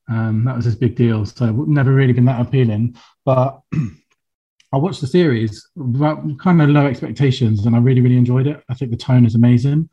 [0.09, 1.25] um, that was his big deal.
[1.27, 2.97] So never really been that appealing.
[3.25, 3.61] But
[4.73, 8.63] I watched the series without kind of low expectations, and I really, really enjoyed it.
[8.69, 9.89] I think the tone is amazing.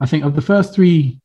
[0.00, 1.20] I think of the first three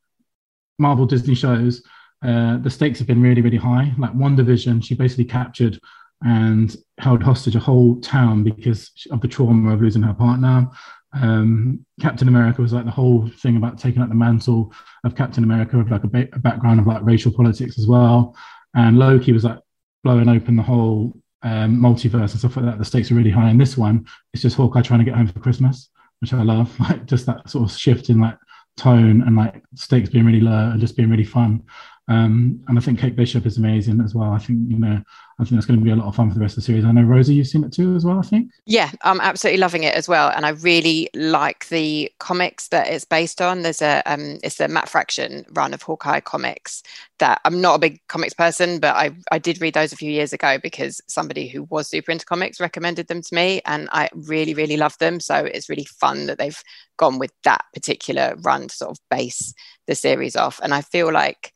[0.79, 1.83] Marvel Disney shows,
[2.23, 3.93] uh, the stakes have been really, really high.
[3.97, 5.79] Like WandaVision, she basically captured
[6.23, 10.69] and held hostage a whole town because of the trauma of losing her partner.
[11.13, 15.43] Um, Captain America was like the whole thing about taking up the mantle of Captain
[15.43, 18.35] America with like a, ba- a, background of like racial politics as well.
[18.73, 19.59] And Loki was like
[20.03, 21.13] blowing open the whole
[21.43, 22.79] um, multiverse and stuff like that.
[22.79, 23.49] The stakes are really high.
[23.49, 26.73] And this one, it's just Hawkeye trying to get home for Christmas, which I love.
[26.79, 28.37] Like just that sort of shift in like
[28.77, 31.63] tone and like stakes being really low and just being really fun.
[32.09, 34.31] Um, and I think Kate Bishop is amazing as well.
[34.31, 35.01] I think, you know,
[35.39, 36.65] I think that's going to be a lot of fun for the rest of the
[36.65, 36.83] series.
[36.83, 38.51] I know, Rosie, you've seen it too as well, I think.
[38.65, 40.29] Yeah, I'm absolutely loving it as well.
[40.29, 43.61] And I really like the comics that it's based on.
[43.61, 46.83] There's a, um, it's a Matt Fraction run of Hawkeye comics
[47.19, 50.11] that I'm not a big comics person, but I, I did read those a few
[50.11, 54.09] years ago because somebody who was super into comics recommended them to me and I
[54.13, 55.21] really, really love them.
[55.21, 56.61] So it's really fun that they've
[56.97, 59.53] gone with that particular run to sort of base
[59.87, 60.59] the series off.
[60.61, 61.53] And I feel like,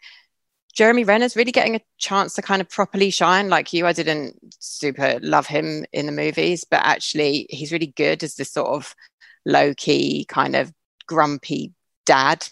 [0.78, 3.50] Jeremy Renner's really getting a chance to kind of properly shine.
[3.50, 8.24] Like you, I didn't super love him in the movies, but actually, he's really good
[8.24, 8.96] as this sort of
[9.44, 10.72] low key, kind of
[11.08, 11.74] grumpy
[12.06, 12.48] dad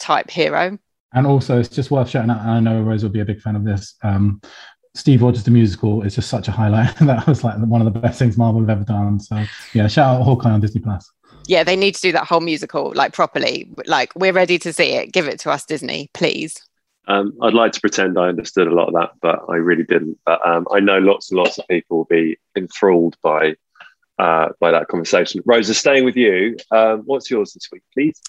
[0.00, 0.78] type hero.
[1.12, 2.40] And also, it's just worth shouting out.
[2.40, 3.94] I know Rose will be a big fan of this.
[4.02, 4.40] Um,
[4.94, 6.96] Steve Rogers the musical is just such a highlight.
[7.02, 9.20] that was like one of the best things Marvel have ever done.
[9.20, 9.44] So
[9.74, 11.12] yeah, shout out Hawkeye on Disney Plus.
[11.46, 13.70] Yeah, they need to do that whole musical like properly.
[13.84, 15.12] Like we're ready to see it.
[15.12, 16.56] Give it to us, Disney, please.
[17.10, 20.16] Um, I'd like to pretend I understood a lot of that, but I really didn't.
[20.24, 23.56] But um, I know lots and lots of people will be enthralled by
[24.20, 25.42] uh, by that conversation.
[25.44, 28.20] Rosa, staying with you, um, what's yours this week, please?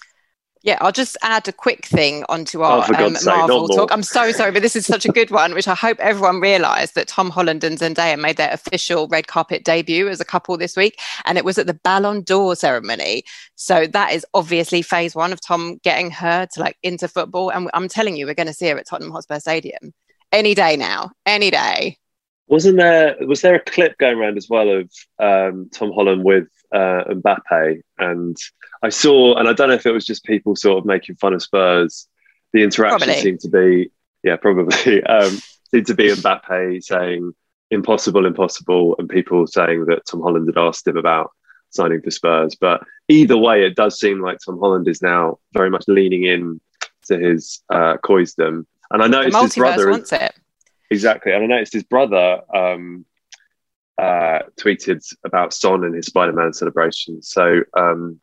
[0.64, 3.90] Yeah, I'll just add a quick thing onto our oh, um, Marvel talk.
[3.90, 6.94] I'm so sorry, but this is such a good one, which I hope everyone realised
[6.94, 10.76] that Tom Holland and Zendaya made their official red carpet debut as a couple this
[10.76, 13.24] week, and it was at the Ballon d'Or ceremony.
[13.56, 17.68] So that is obviously phase one of Tom getting her to like into football, and
[17.74, 19.92] I'm telling you, we're going to see her at Tottenham Hotspur Stadium
[20.30, 21.98] any day now, any day.
[22.46, 23.16] Wasn't there?
[23.20, 27.82] Was there a clip going around as well of um, Tom Holland with uh, Mbappe
[27.98, 28.36] and
[28.82, 31.34] I saw, and I don't know if it was just people sort of making fun
[31.34, 32.08] of Spurs.
[32.52, 33.22] The interaction probably.
[33.22, 33.90] seemed to be,
[34.22, 35.38] yeah, probably um,
[35.70, 37.32] seemed to be Mbappe saying
[37.70, 41.30] "impossible, impossible," and people saying that Tom Holland had asked him about
[41.70, 42.54] signing for Spurs.
[42.54, 46.60] But either way, it does seem like Tom Holland is now very much leaning in
[47.06, 48.66] to his uh, Coisdom.
[48.90, 50.34] And I noticed his brother wants it
[50.90, 53.04] exactly, and I noticed his brother um,
[53.98, 57.22] uh, tweeted about Son and his Spider-Man celebration.
[57.22, 58.20] So um,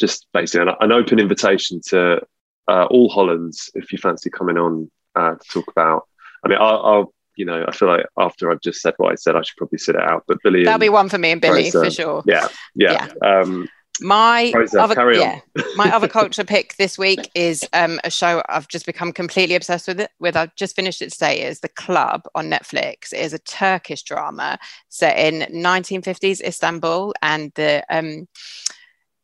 [0.00, 2.20] just basically an, an open invitation to
[2.68, 6.08] uh, all Hollands if you fancy coming on uh, to talk about.
[6.44, 9.14] I mean, I'll, I'll, you know, I feel like after I've just said what I
[9.14, 10.24] said, I should probably sit it out.
[10.26, 12.22] But Billie, that'll be one for me and Billie for sure.
[12.26, 13.08] Yeah, yeah.
[13.22, 13.40] yeah.
[13.40, 13.68] Um,
[14.00, 15.40] my other, yeah,
[15.76, 19.88] my other culture pick this week is um, a show I've just become completely obsessed
[19.88, 20.00] with.
[20.00, 21.42] It with I've just finished it today.
[21.42, 23.12] Is The Club on Netflix?
[23.12, 28.28] It is a Turkish drama set in 1950s Istanbul, and the um,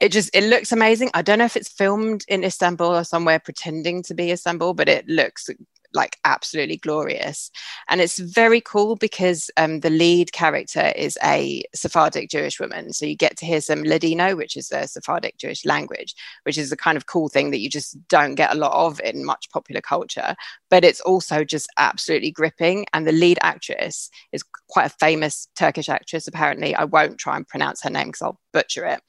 [0.00, 1.10] it just it looks amazing.
[1.14, 4.88] I don't know if it's filmed in Istanbul or somewhere pretending to be Istanbul, but
[4.88, 5.48] it looks
[5.94, 7.50] like absolutely glorious.
[7.88, 12.92] And it's very cool because um, the lead character is a Sephardic Jewish woman.
[12.92, 16.14] So you get to hear some Ladino, which is the Sephardic Jewish language,
[16.44, 19.00] which is a kind of cool thing that you just don't get a lot of
[19.00, 20.34] in much popular culture.
[20.70, 22.86] But it's also just absolutely gripping.
[22.92, 26.74] And the lead actress is quite a famous Turkish actress, apparently.
[26.74, 29.00] I won't try and pronounce her name because I'll butcher it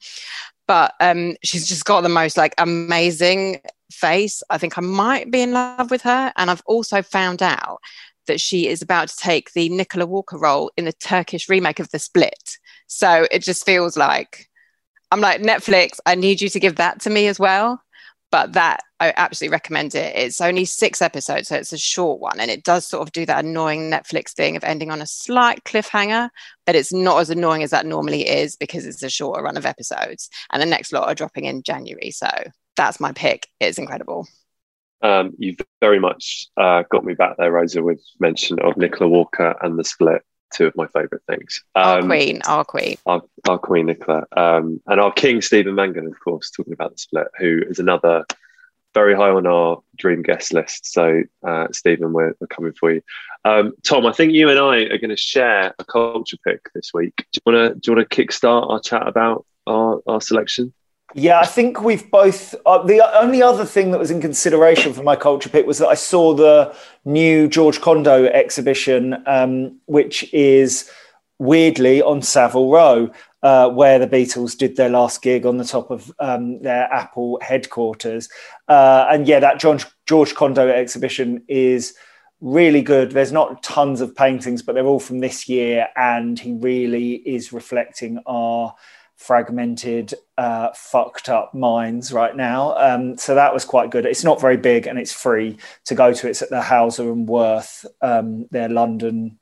[0.66, 3.60] but um, she's just got the most like amazing
[3.90, 4.42] face.
[4.50, 6.32] I think I might be in love with her.
[6.36, 7.80] And I've also found out
[8.26, 11.90] that she is about to take the Nicola Walker role in the Turkish remake of
[11.90, 12.58] The Split.
[12.86, 14.48] So it just feels like
[15.10, 17.80] I'm like, Netflix, I need you to give that to me as well.
[18.30, 20.16] But that I absolutely recommend it.
[20.16, 22.40] It's only six episodes, so it's a short one.
[22.40, 25.62] And it does sort of do that annoying Netflix thing of ending on a slight
[25.62, 26.30] cliffhanger,
[26.66, 29.66] but it's not as annoying as that normally is because it's a shorter run of
[29.66, 30.30] episodes.
[30.50, 32.10] And the next lot are dropping in January.
[32.10, 32.28] So
[32.76, 33.48] that's my pick.
[33.60, 34.26] It's incredible.
[35.02, 39.54] Um, you've very much uh, got me back there, Rosa, with mention of Nicola Walker
[39.60, 40.22] and the split,
[40.54, 41.62] two of my favourite things.
[41.74, 42.96] Um, our queen, our queen.
[43.04, 44.24] Our, our queen, Nicola.
[44.34, 48.24] Um, and our king, Stephen Mangan, of course, talking about the split, who is another
[48.94, 50.90] very high on our dream guest list.
[50.90, 53.02] So, uh, Stephen, we're, we're, coming for you.
[53.44, 56.92] Um, Tom, I think you and I are going to share a culture pick this
[56.94, 57.26] week.
[57.32, 60.72] Do you want to do you want to kickstart our chat about our, our selection?
[61.16, 62.56] Yeah, I think we've both.
[62.66, 65.86] Uh, the only other thing that was in consideration for my culture pick was that
[65.86, 70.90] I saw the new George Condo exhibition, um, which is
[71.38, 73.10] weirdly on Savile Row,
[73.44, 77.38] uh, where the Beatles did their last gig on the top of um, their Apple
[77.42, 78.28] headquarters.
[78.66, 81.94] Uh, and yeah, that John, George Condo exhibition is
[82.40, 83.12] really good.
[83.12, 87.52] There's not tons of paintings, but they're all from this year, and he really is
[87.52, 88.74] reflecting our
[89.24, 92.76] fragmented, uh, fucked up minds right now.
[92.76, 94.04] Um, so that was quite good.
[94.04, 95.56] It's not very big and it's free
[95.86, 96.28] to go to.
[96.28, 99.38] It's at the Hauser and Wirth, um, their London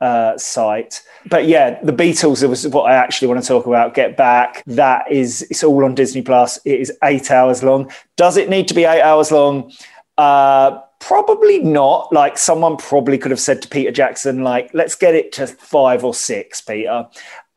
[0.00, 1.02] uh, site.
[1.28, 3.94] But yeah, the Beatles was what I actually want to talk about.
[3.94, 4.62] Get Back.
[4.66, 6.58] That is, it's all on Disney Plus.
[6.64, 7.90] It is eight hours long.
[8.16, 9.72] Does it need to be eight hours long?
[10.16, 12.12] Uh, probably not.
[12.12, 16.04] Like someone probably could have said to Peter Jackson, like, let's get it to five
[16.04, 17.06] or six, Peter.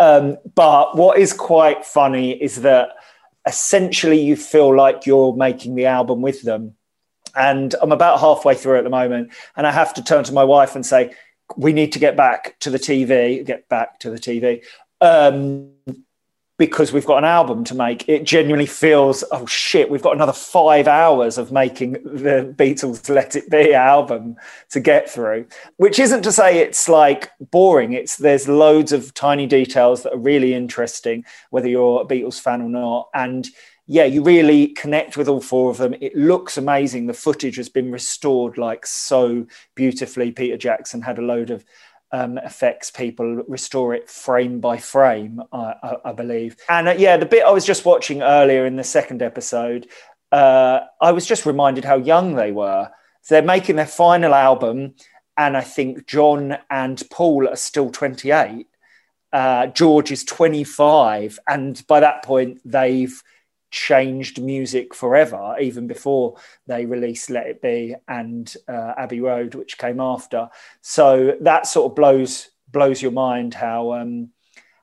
[0.01, 2.89] Um, but what is quite funny is that
[3.45, 6.73] essentially you feel like you're making the album with them.
[7.35, 9.31] And I'm about halfway through at the moment.
[9.55, 11.13] And I have to turn to my wife and say,
[11.55, 14.63] we need to get back to the TV, get back to the TV.
[15.01, 15.69] Um,
[16.57, 18.07] because we've got an album to make.
[18.07, 23.35] It genuinely feels, oh shit, we've got another five hours of making the Beatles Let
[23.35, 24.35] It Be album
[24.69, 25.47] to get through.
[25.77, 27.93] Which isn't to say it's like boring.
[27.93, 32.61] It's there's loads of tiny details that are really interesting, whether you're a Beatles fan
[32.61, 33.09] or not.
[33.13, 33.47] And
[33.87, 35.95] yeah, you really connect with all four of them.
[35.99, 37.07] It looks amazing.
[37.07, 40.31] The footage has been restored like so beautifully.
[40.31, 41.65] Peter Jackson had a load of
[42.11, 46.57] um, effects people restore it frame by frame, I, I, I believe.
[46.69, 49.87] And uh, yeah, the bit I was just watching earlier in the second episode,
[50.31, 52.89] uh, I was just reminded how young they were.
[53.21, 54.95] So they're making their final album,
[55.37, 58.67] and I think John and Paul are still 28.
[59.31, 63.21] Uh, George is 25, and by that point, they've
[63.71, 66.35] changed music forever, even before
[66.67, 70.49] they released Let It Be and uh, Abbey Road, which came after.
[70.81, 74.29] So that sort of blows blows your mind how um,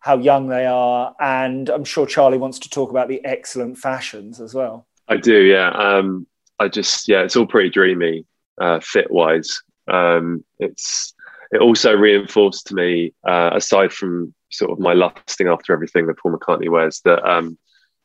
[0.01, 4.41] how young they are, and I'm sure Charlie wants to talk about the excellent fashions
[4.41, 4.86] as well.
[5.07, 5.70] I do, yeah.
[5.70, 6.26] Um,
[6.59, 8.24] I just yeah, it's all pretty dreamy,
[8.61, 9.62] uh, fit wise.
[9.86, 11.14] Um, it's
[11.51, 16.18] it also reinforced to me, uh, aside from sort of my lusting after everything that
[16.18, 17.59] Paul McCartney wears, that um,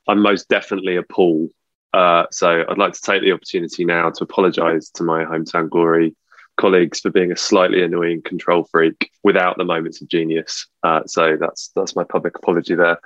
[0.08, 1.50] I'm most definitely a Paul.
[1.94, 6.16] Uh, so I'd like to take the opportunity now to apologise to my hometown glory
[6.58, 10.68] colleagues for being a slightly annoying control freak without the moments of genius.
[10.84, 13.00] Uh, so that's that's my public apology there.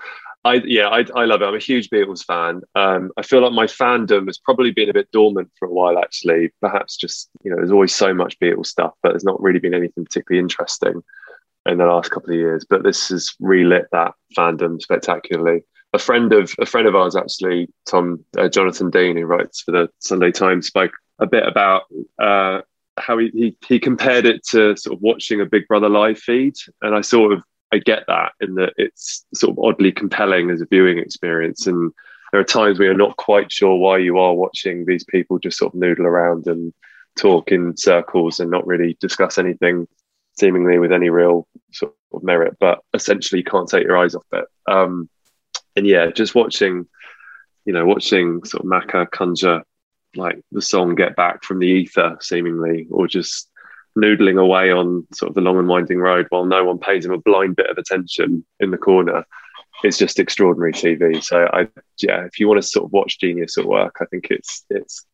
[0.44, 1.46] I yeah, I, I love it.
[1.46, 2.62] I'm a huge Beatles fan.
[2.76, 5.98] Um, I feel like my fandom has probably been a bit dormant for a while,
[5.98, 6.54] actually.
[6.62, 9.74] Perhaps just you know, there's always so much Beatles stuff, but there's not really been
[9.74, 11.02] anything particularly interesting
[11.66, 12.66] in the last couple of years.
[12.70, 17.70] But this has relit that fandom spectacularly a friend of a friend of ours actually,
[17.86, 21.84] Tom uh, Jonathan Dean, who writes for the Sunday Times, spoke a bit about
[22.20, 22.62] uh,
[22.98, 26.56] how he, he, he compared it to sort of watching a Big Brother live feed,
[26.82, 30.62] and I sort of I get that in that it's sort of oddly compelling as
[30.62, 31.92] a viewing experience, and
[32.32, 35.58] there are times where you're not quite sure why you are watching these people just
[35.58, 36.74] sort of noodle around and
[37.18, 39.88] talk in circles and not really discuss anything
[40.38, 44.26] seemingly with any real sort of merit, but essentially you can't take your eyes off
[44.34, 44.46] it.
[44.68, 45.10] Um,
[45.78, 46.88] and yeah, just watching,
[47.64, 49.64] you know, watching sort of Macca conjure
[50.16, 53.50] like the song "Get Back" from the ether, seemingly, or just
[53.98, 57.12] noodling away on sort of the long and winding road while no one pays him
[57.12, 59.24] a blind bit of attention in the corner.
[59.84, 61.24] It's just extraordinary TV.
[61.24, 61.68] So I,
[62.02, 65.06] yeah, if you want to sort of watch genius at work, I think it's it's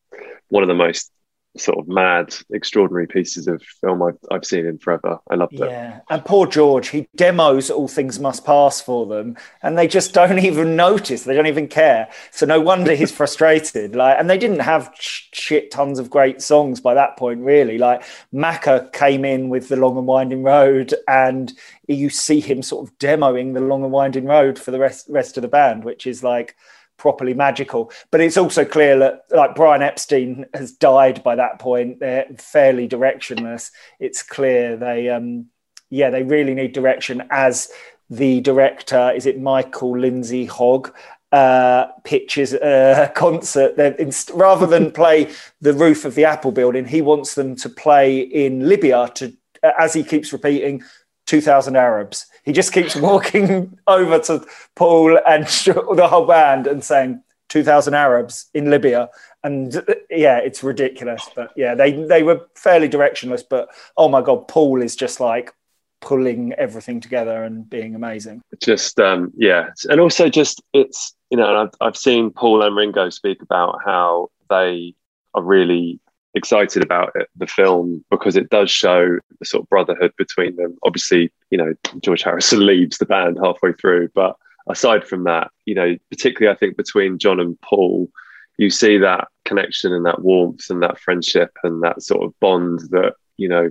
[0.48, 1.12] one of the most
[1.56, 5.20] sort of mad, extraordinary pieces of film I've, I've seen in forever.
[5.30, 5.70] I loved it.
[5.70, 10.14] Yeah, and poor George, he demos All Things Must Pass for them, and they just
[10.14, 11.24] don't even notice.
[11.24, 12.10] They don't even care.
[12.32, 13.96] So no wonder he's frustrated.
[13.96, 17.78] Like, and they didn't have shit tons of great songs by that point, really.
[17.78, 21.54] Like Macca came in with the Long and Winding Road, and
[21.88, 25.38] you see him sort of demoing the Long and Winding Road for the rest rest
[25.38, 26.56] of the band, which is like
[27.04, 27.92] properly magical.
[28.12, 32.00] But it's also clear that like Brian Epstein has died by that point.
[32.00, 33.72] They're fairly directionless.
[34.00, 35.48] It's clear they um
[35.90, 37.70] yeah, they really need direction as
[38.10, 40.96] the director, is it Michael Lindsay Hogg,
[41.34, 45.30] uh, pitches a concert that inst- rather than play
[45.60, 49.34] the roof of the Apple building, he wants them to play in Libya to,
[49.78, 50.82] as he keeps repeating,
[51.26, 52.28] 2,000 Arabs.
[52.44, 58.50] He just keeps walking over to Paul and the whole band and saying, 2,000 Arabs
[58.56, 59.10] in Libya.
[59.44, 59.74] And
[60.10, 61.30] yeah, it's ridiculous.
[61.36, 63.44] But yeah, they, they were fairly directionless.
[63.48, 65.54] But oh my God, Paul is just like
[66.02, 68.42] pulling everything together and being amazing.
[68.60, 69.70] Just, um, yeah.
[69.88, 74.32] And also, just it's, you know, I've, I've seen Paul and Ringo speak about how
[74.50, 74.96] they
[75.36, 76.00] are really
[76.36, 80.78] excited about it, the film because it does show the sort of brotherhood between them.
[80.84, 84.36] Obviously, you know, George Harrison leaves the band halfway through, but
[84.68, 88.10] aside from that, you know, particularly I think between John and Paul,
[88.58, 92.80] you see that connection and that warmth and that friendship and that sort of bond
[92.92, 93.70] that, you know,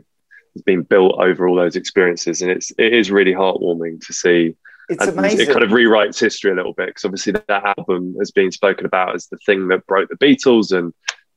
[0.55, 2.43] has been built over all those experiences.
[2.43, 4.57] And it's it is really heartwarming to see.
[4.89, 5.49] It's amazing.
[5.49, 8.85] It kind of rewrites history a little bit because obviously that album has been spoken
[8.85, 10.93] about as the thing that broke the Beatles and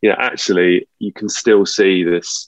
[0.06, 2.48] you know, actually you can still see this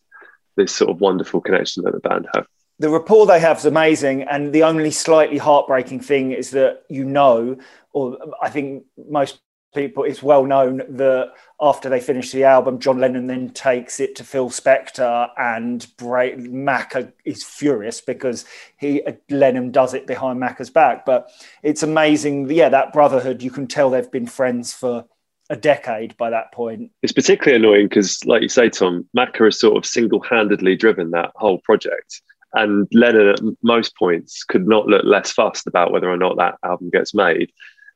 [0.57, 2.45] this sort of wonderful connection that the band have.
[2.77, 7.03] The rapport they have is amazing, and the only slightly heartbreaking thing is that you
[7.03, 7.57] know,
[7.93, 9.39] or I think most
[9.73, 14.15] people, it's well known that after they finish the album, John Lennon then takes it
[14.17, 18.45] to Phil Spector, and Bra- Macca is furious because
[18.77, 21.07] he uh, Lennon does it behind Macca's back.
[21.07, 21.31] But
[21.63, 23.41] it's amazing, yeah, that brotherhood.
[23.41, 25.05] You can tell they've been friends for
[25.49, 26.91] a decade by that point.
[27.01, 31.11] It's particularly annoying because, like you say, Tom, Macca has sort of single handedly driven
[31.11, 32.21] that whole project.
[32.53, 36.55] And Lennon, at most points, could not look less fussed about whether or not that
[36.63, 37.51] album gets made.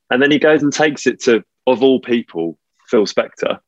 [0.09, 2.57] And then he goes and takes it to, of all people,
[2.89, 3.59] Phil Spector,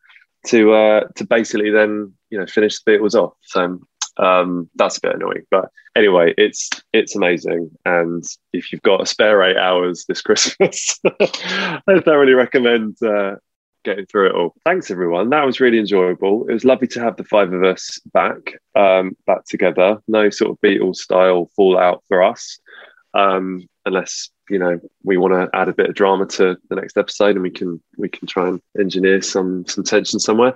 [0.48, 3.34] to uh, to basically then you know finish the Beatles off.
[3.44, 3.80] So
[4.18, 7.72] um, that's a bit annoying, but anyway, it's it's amazing.
[7.86, 13.36] And if you've got a spare eight hours this Christmas, I thoroughly recommend uh,
[13.84, 14.54] getting through it all.
[14.66, 15.30] Thanks, everyone.
[15.30, 16.48] That was really enjoyable.
[16.48, 20.00] It was lovely to have the five of us back um, back together.
[20.08, 22.60] No sort of Beatles style fallout for us,
[23.14, 26.98] um, unless you know we want to add a bit of drama to the next
[26.98, 30.54] episode, and we can we can try and engineer some some tension somewhere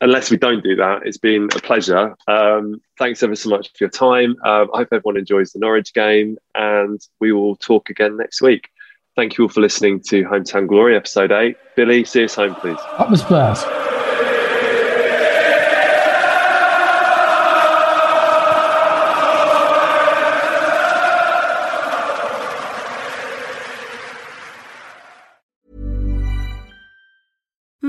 [0.00, 2.14] unless we don't do that, it's been a pleasure.
[2.28, 4.36] Um, thanks ever so much for your time.
[4.44, 8.68] Uh, I hope everyone enjoys the Norwich game, and we will talk again next week.
[9.16, 11.56] Thank you all for listening to Hometown Glory, episode eight.
[11.76, 12.78] Billie, see us home, please.
[12.98, 13.93] Up the Spurs.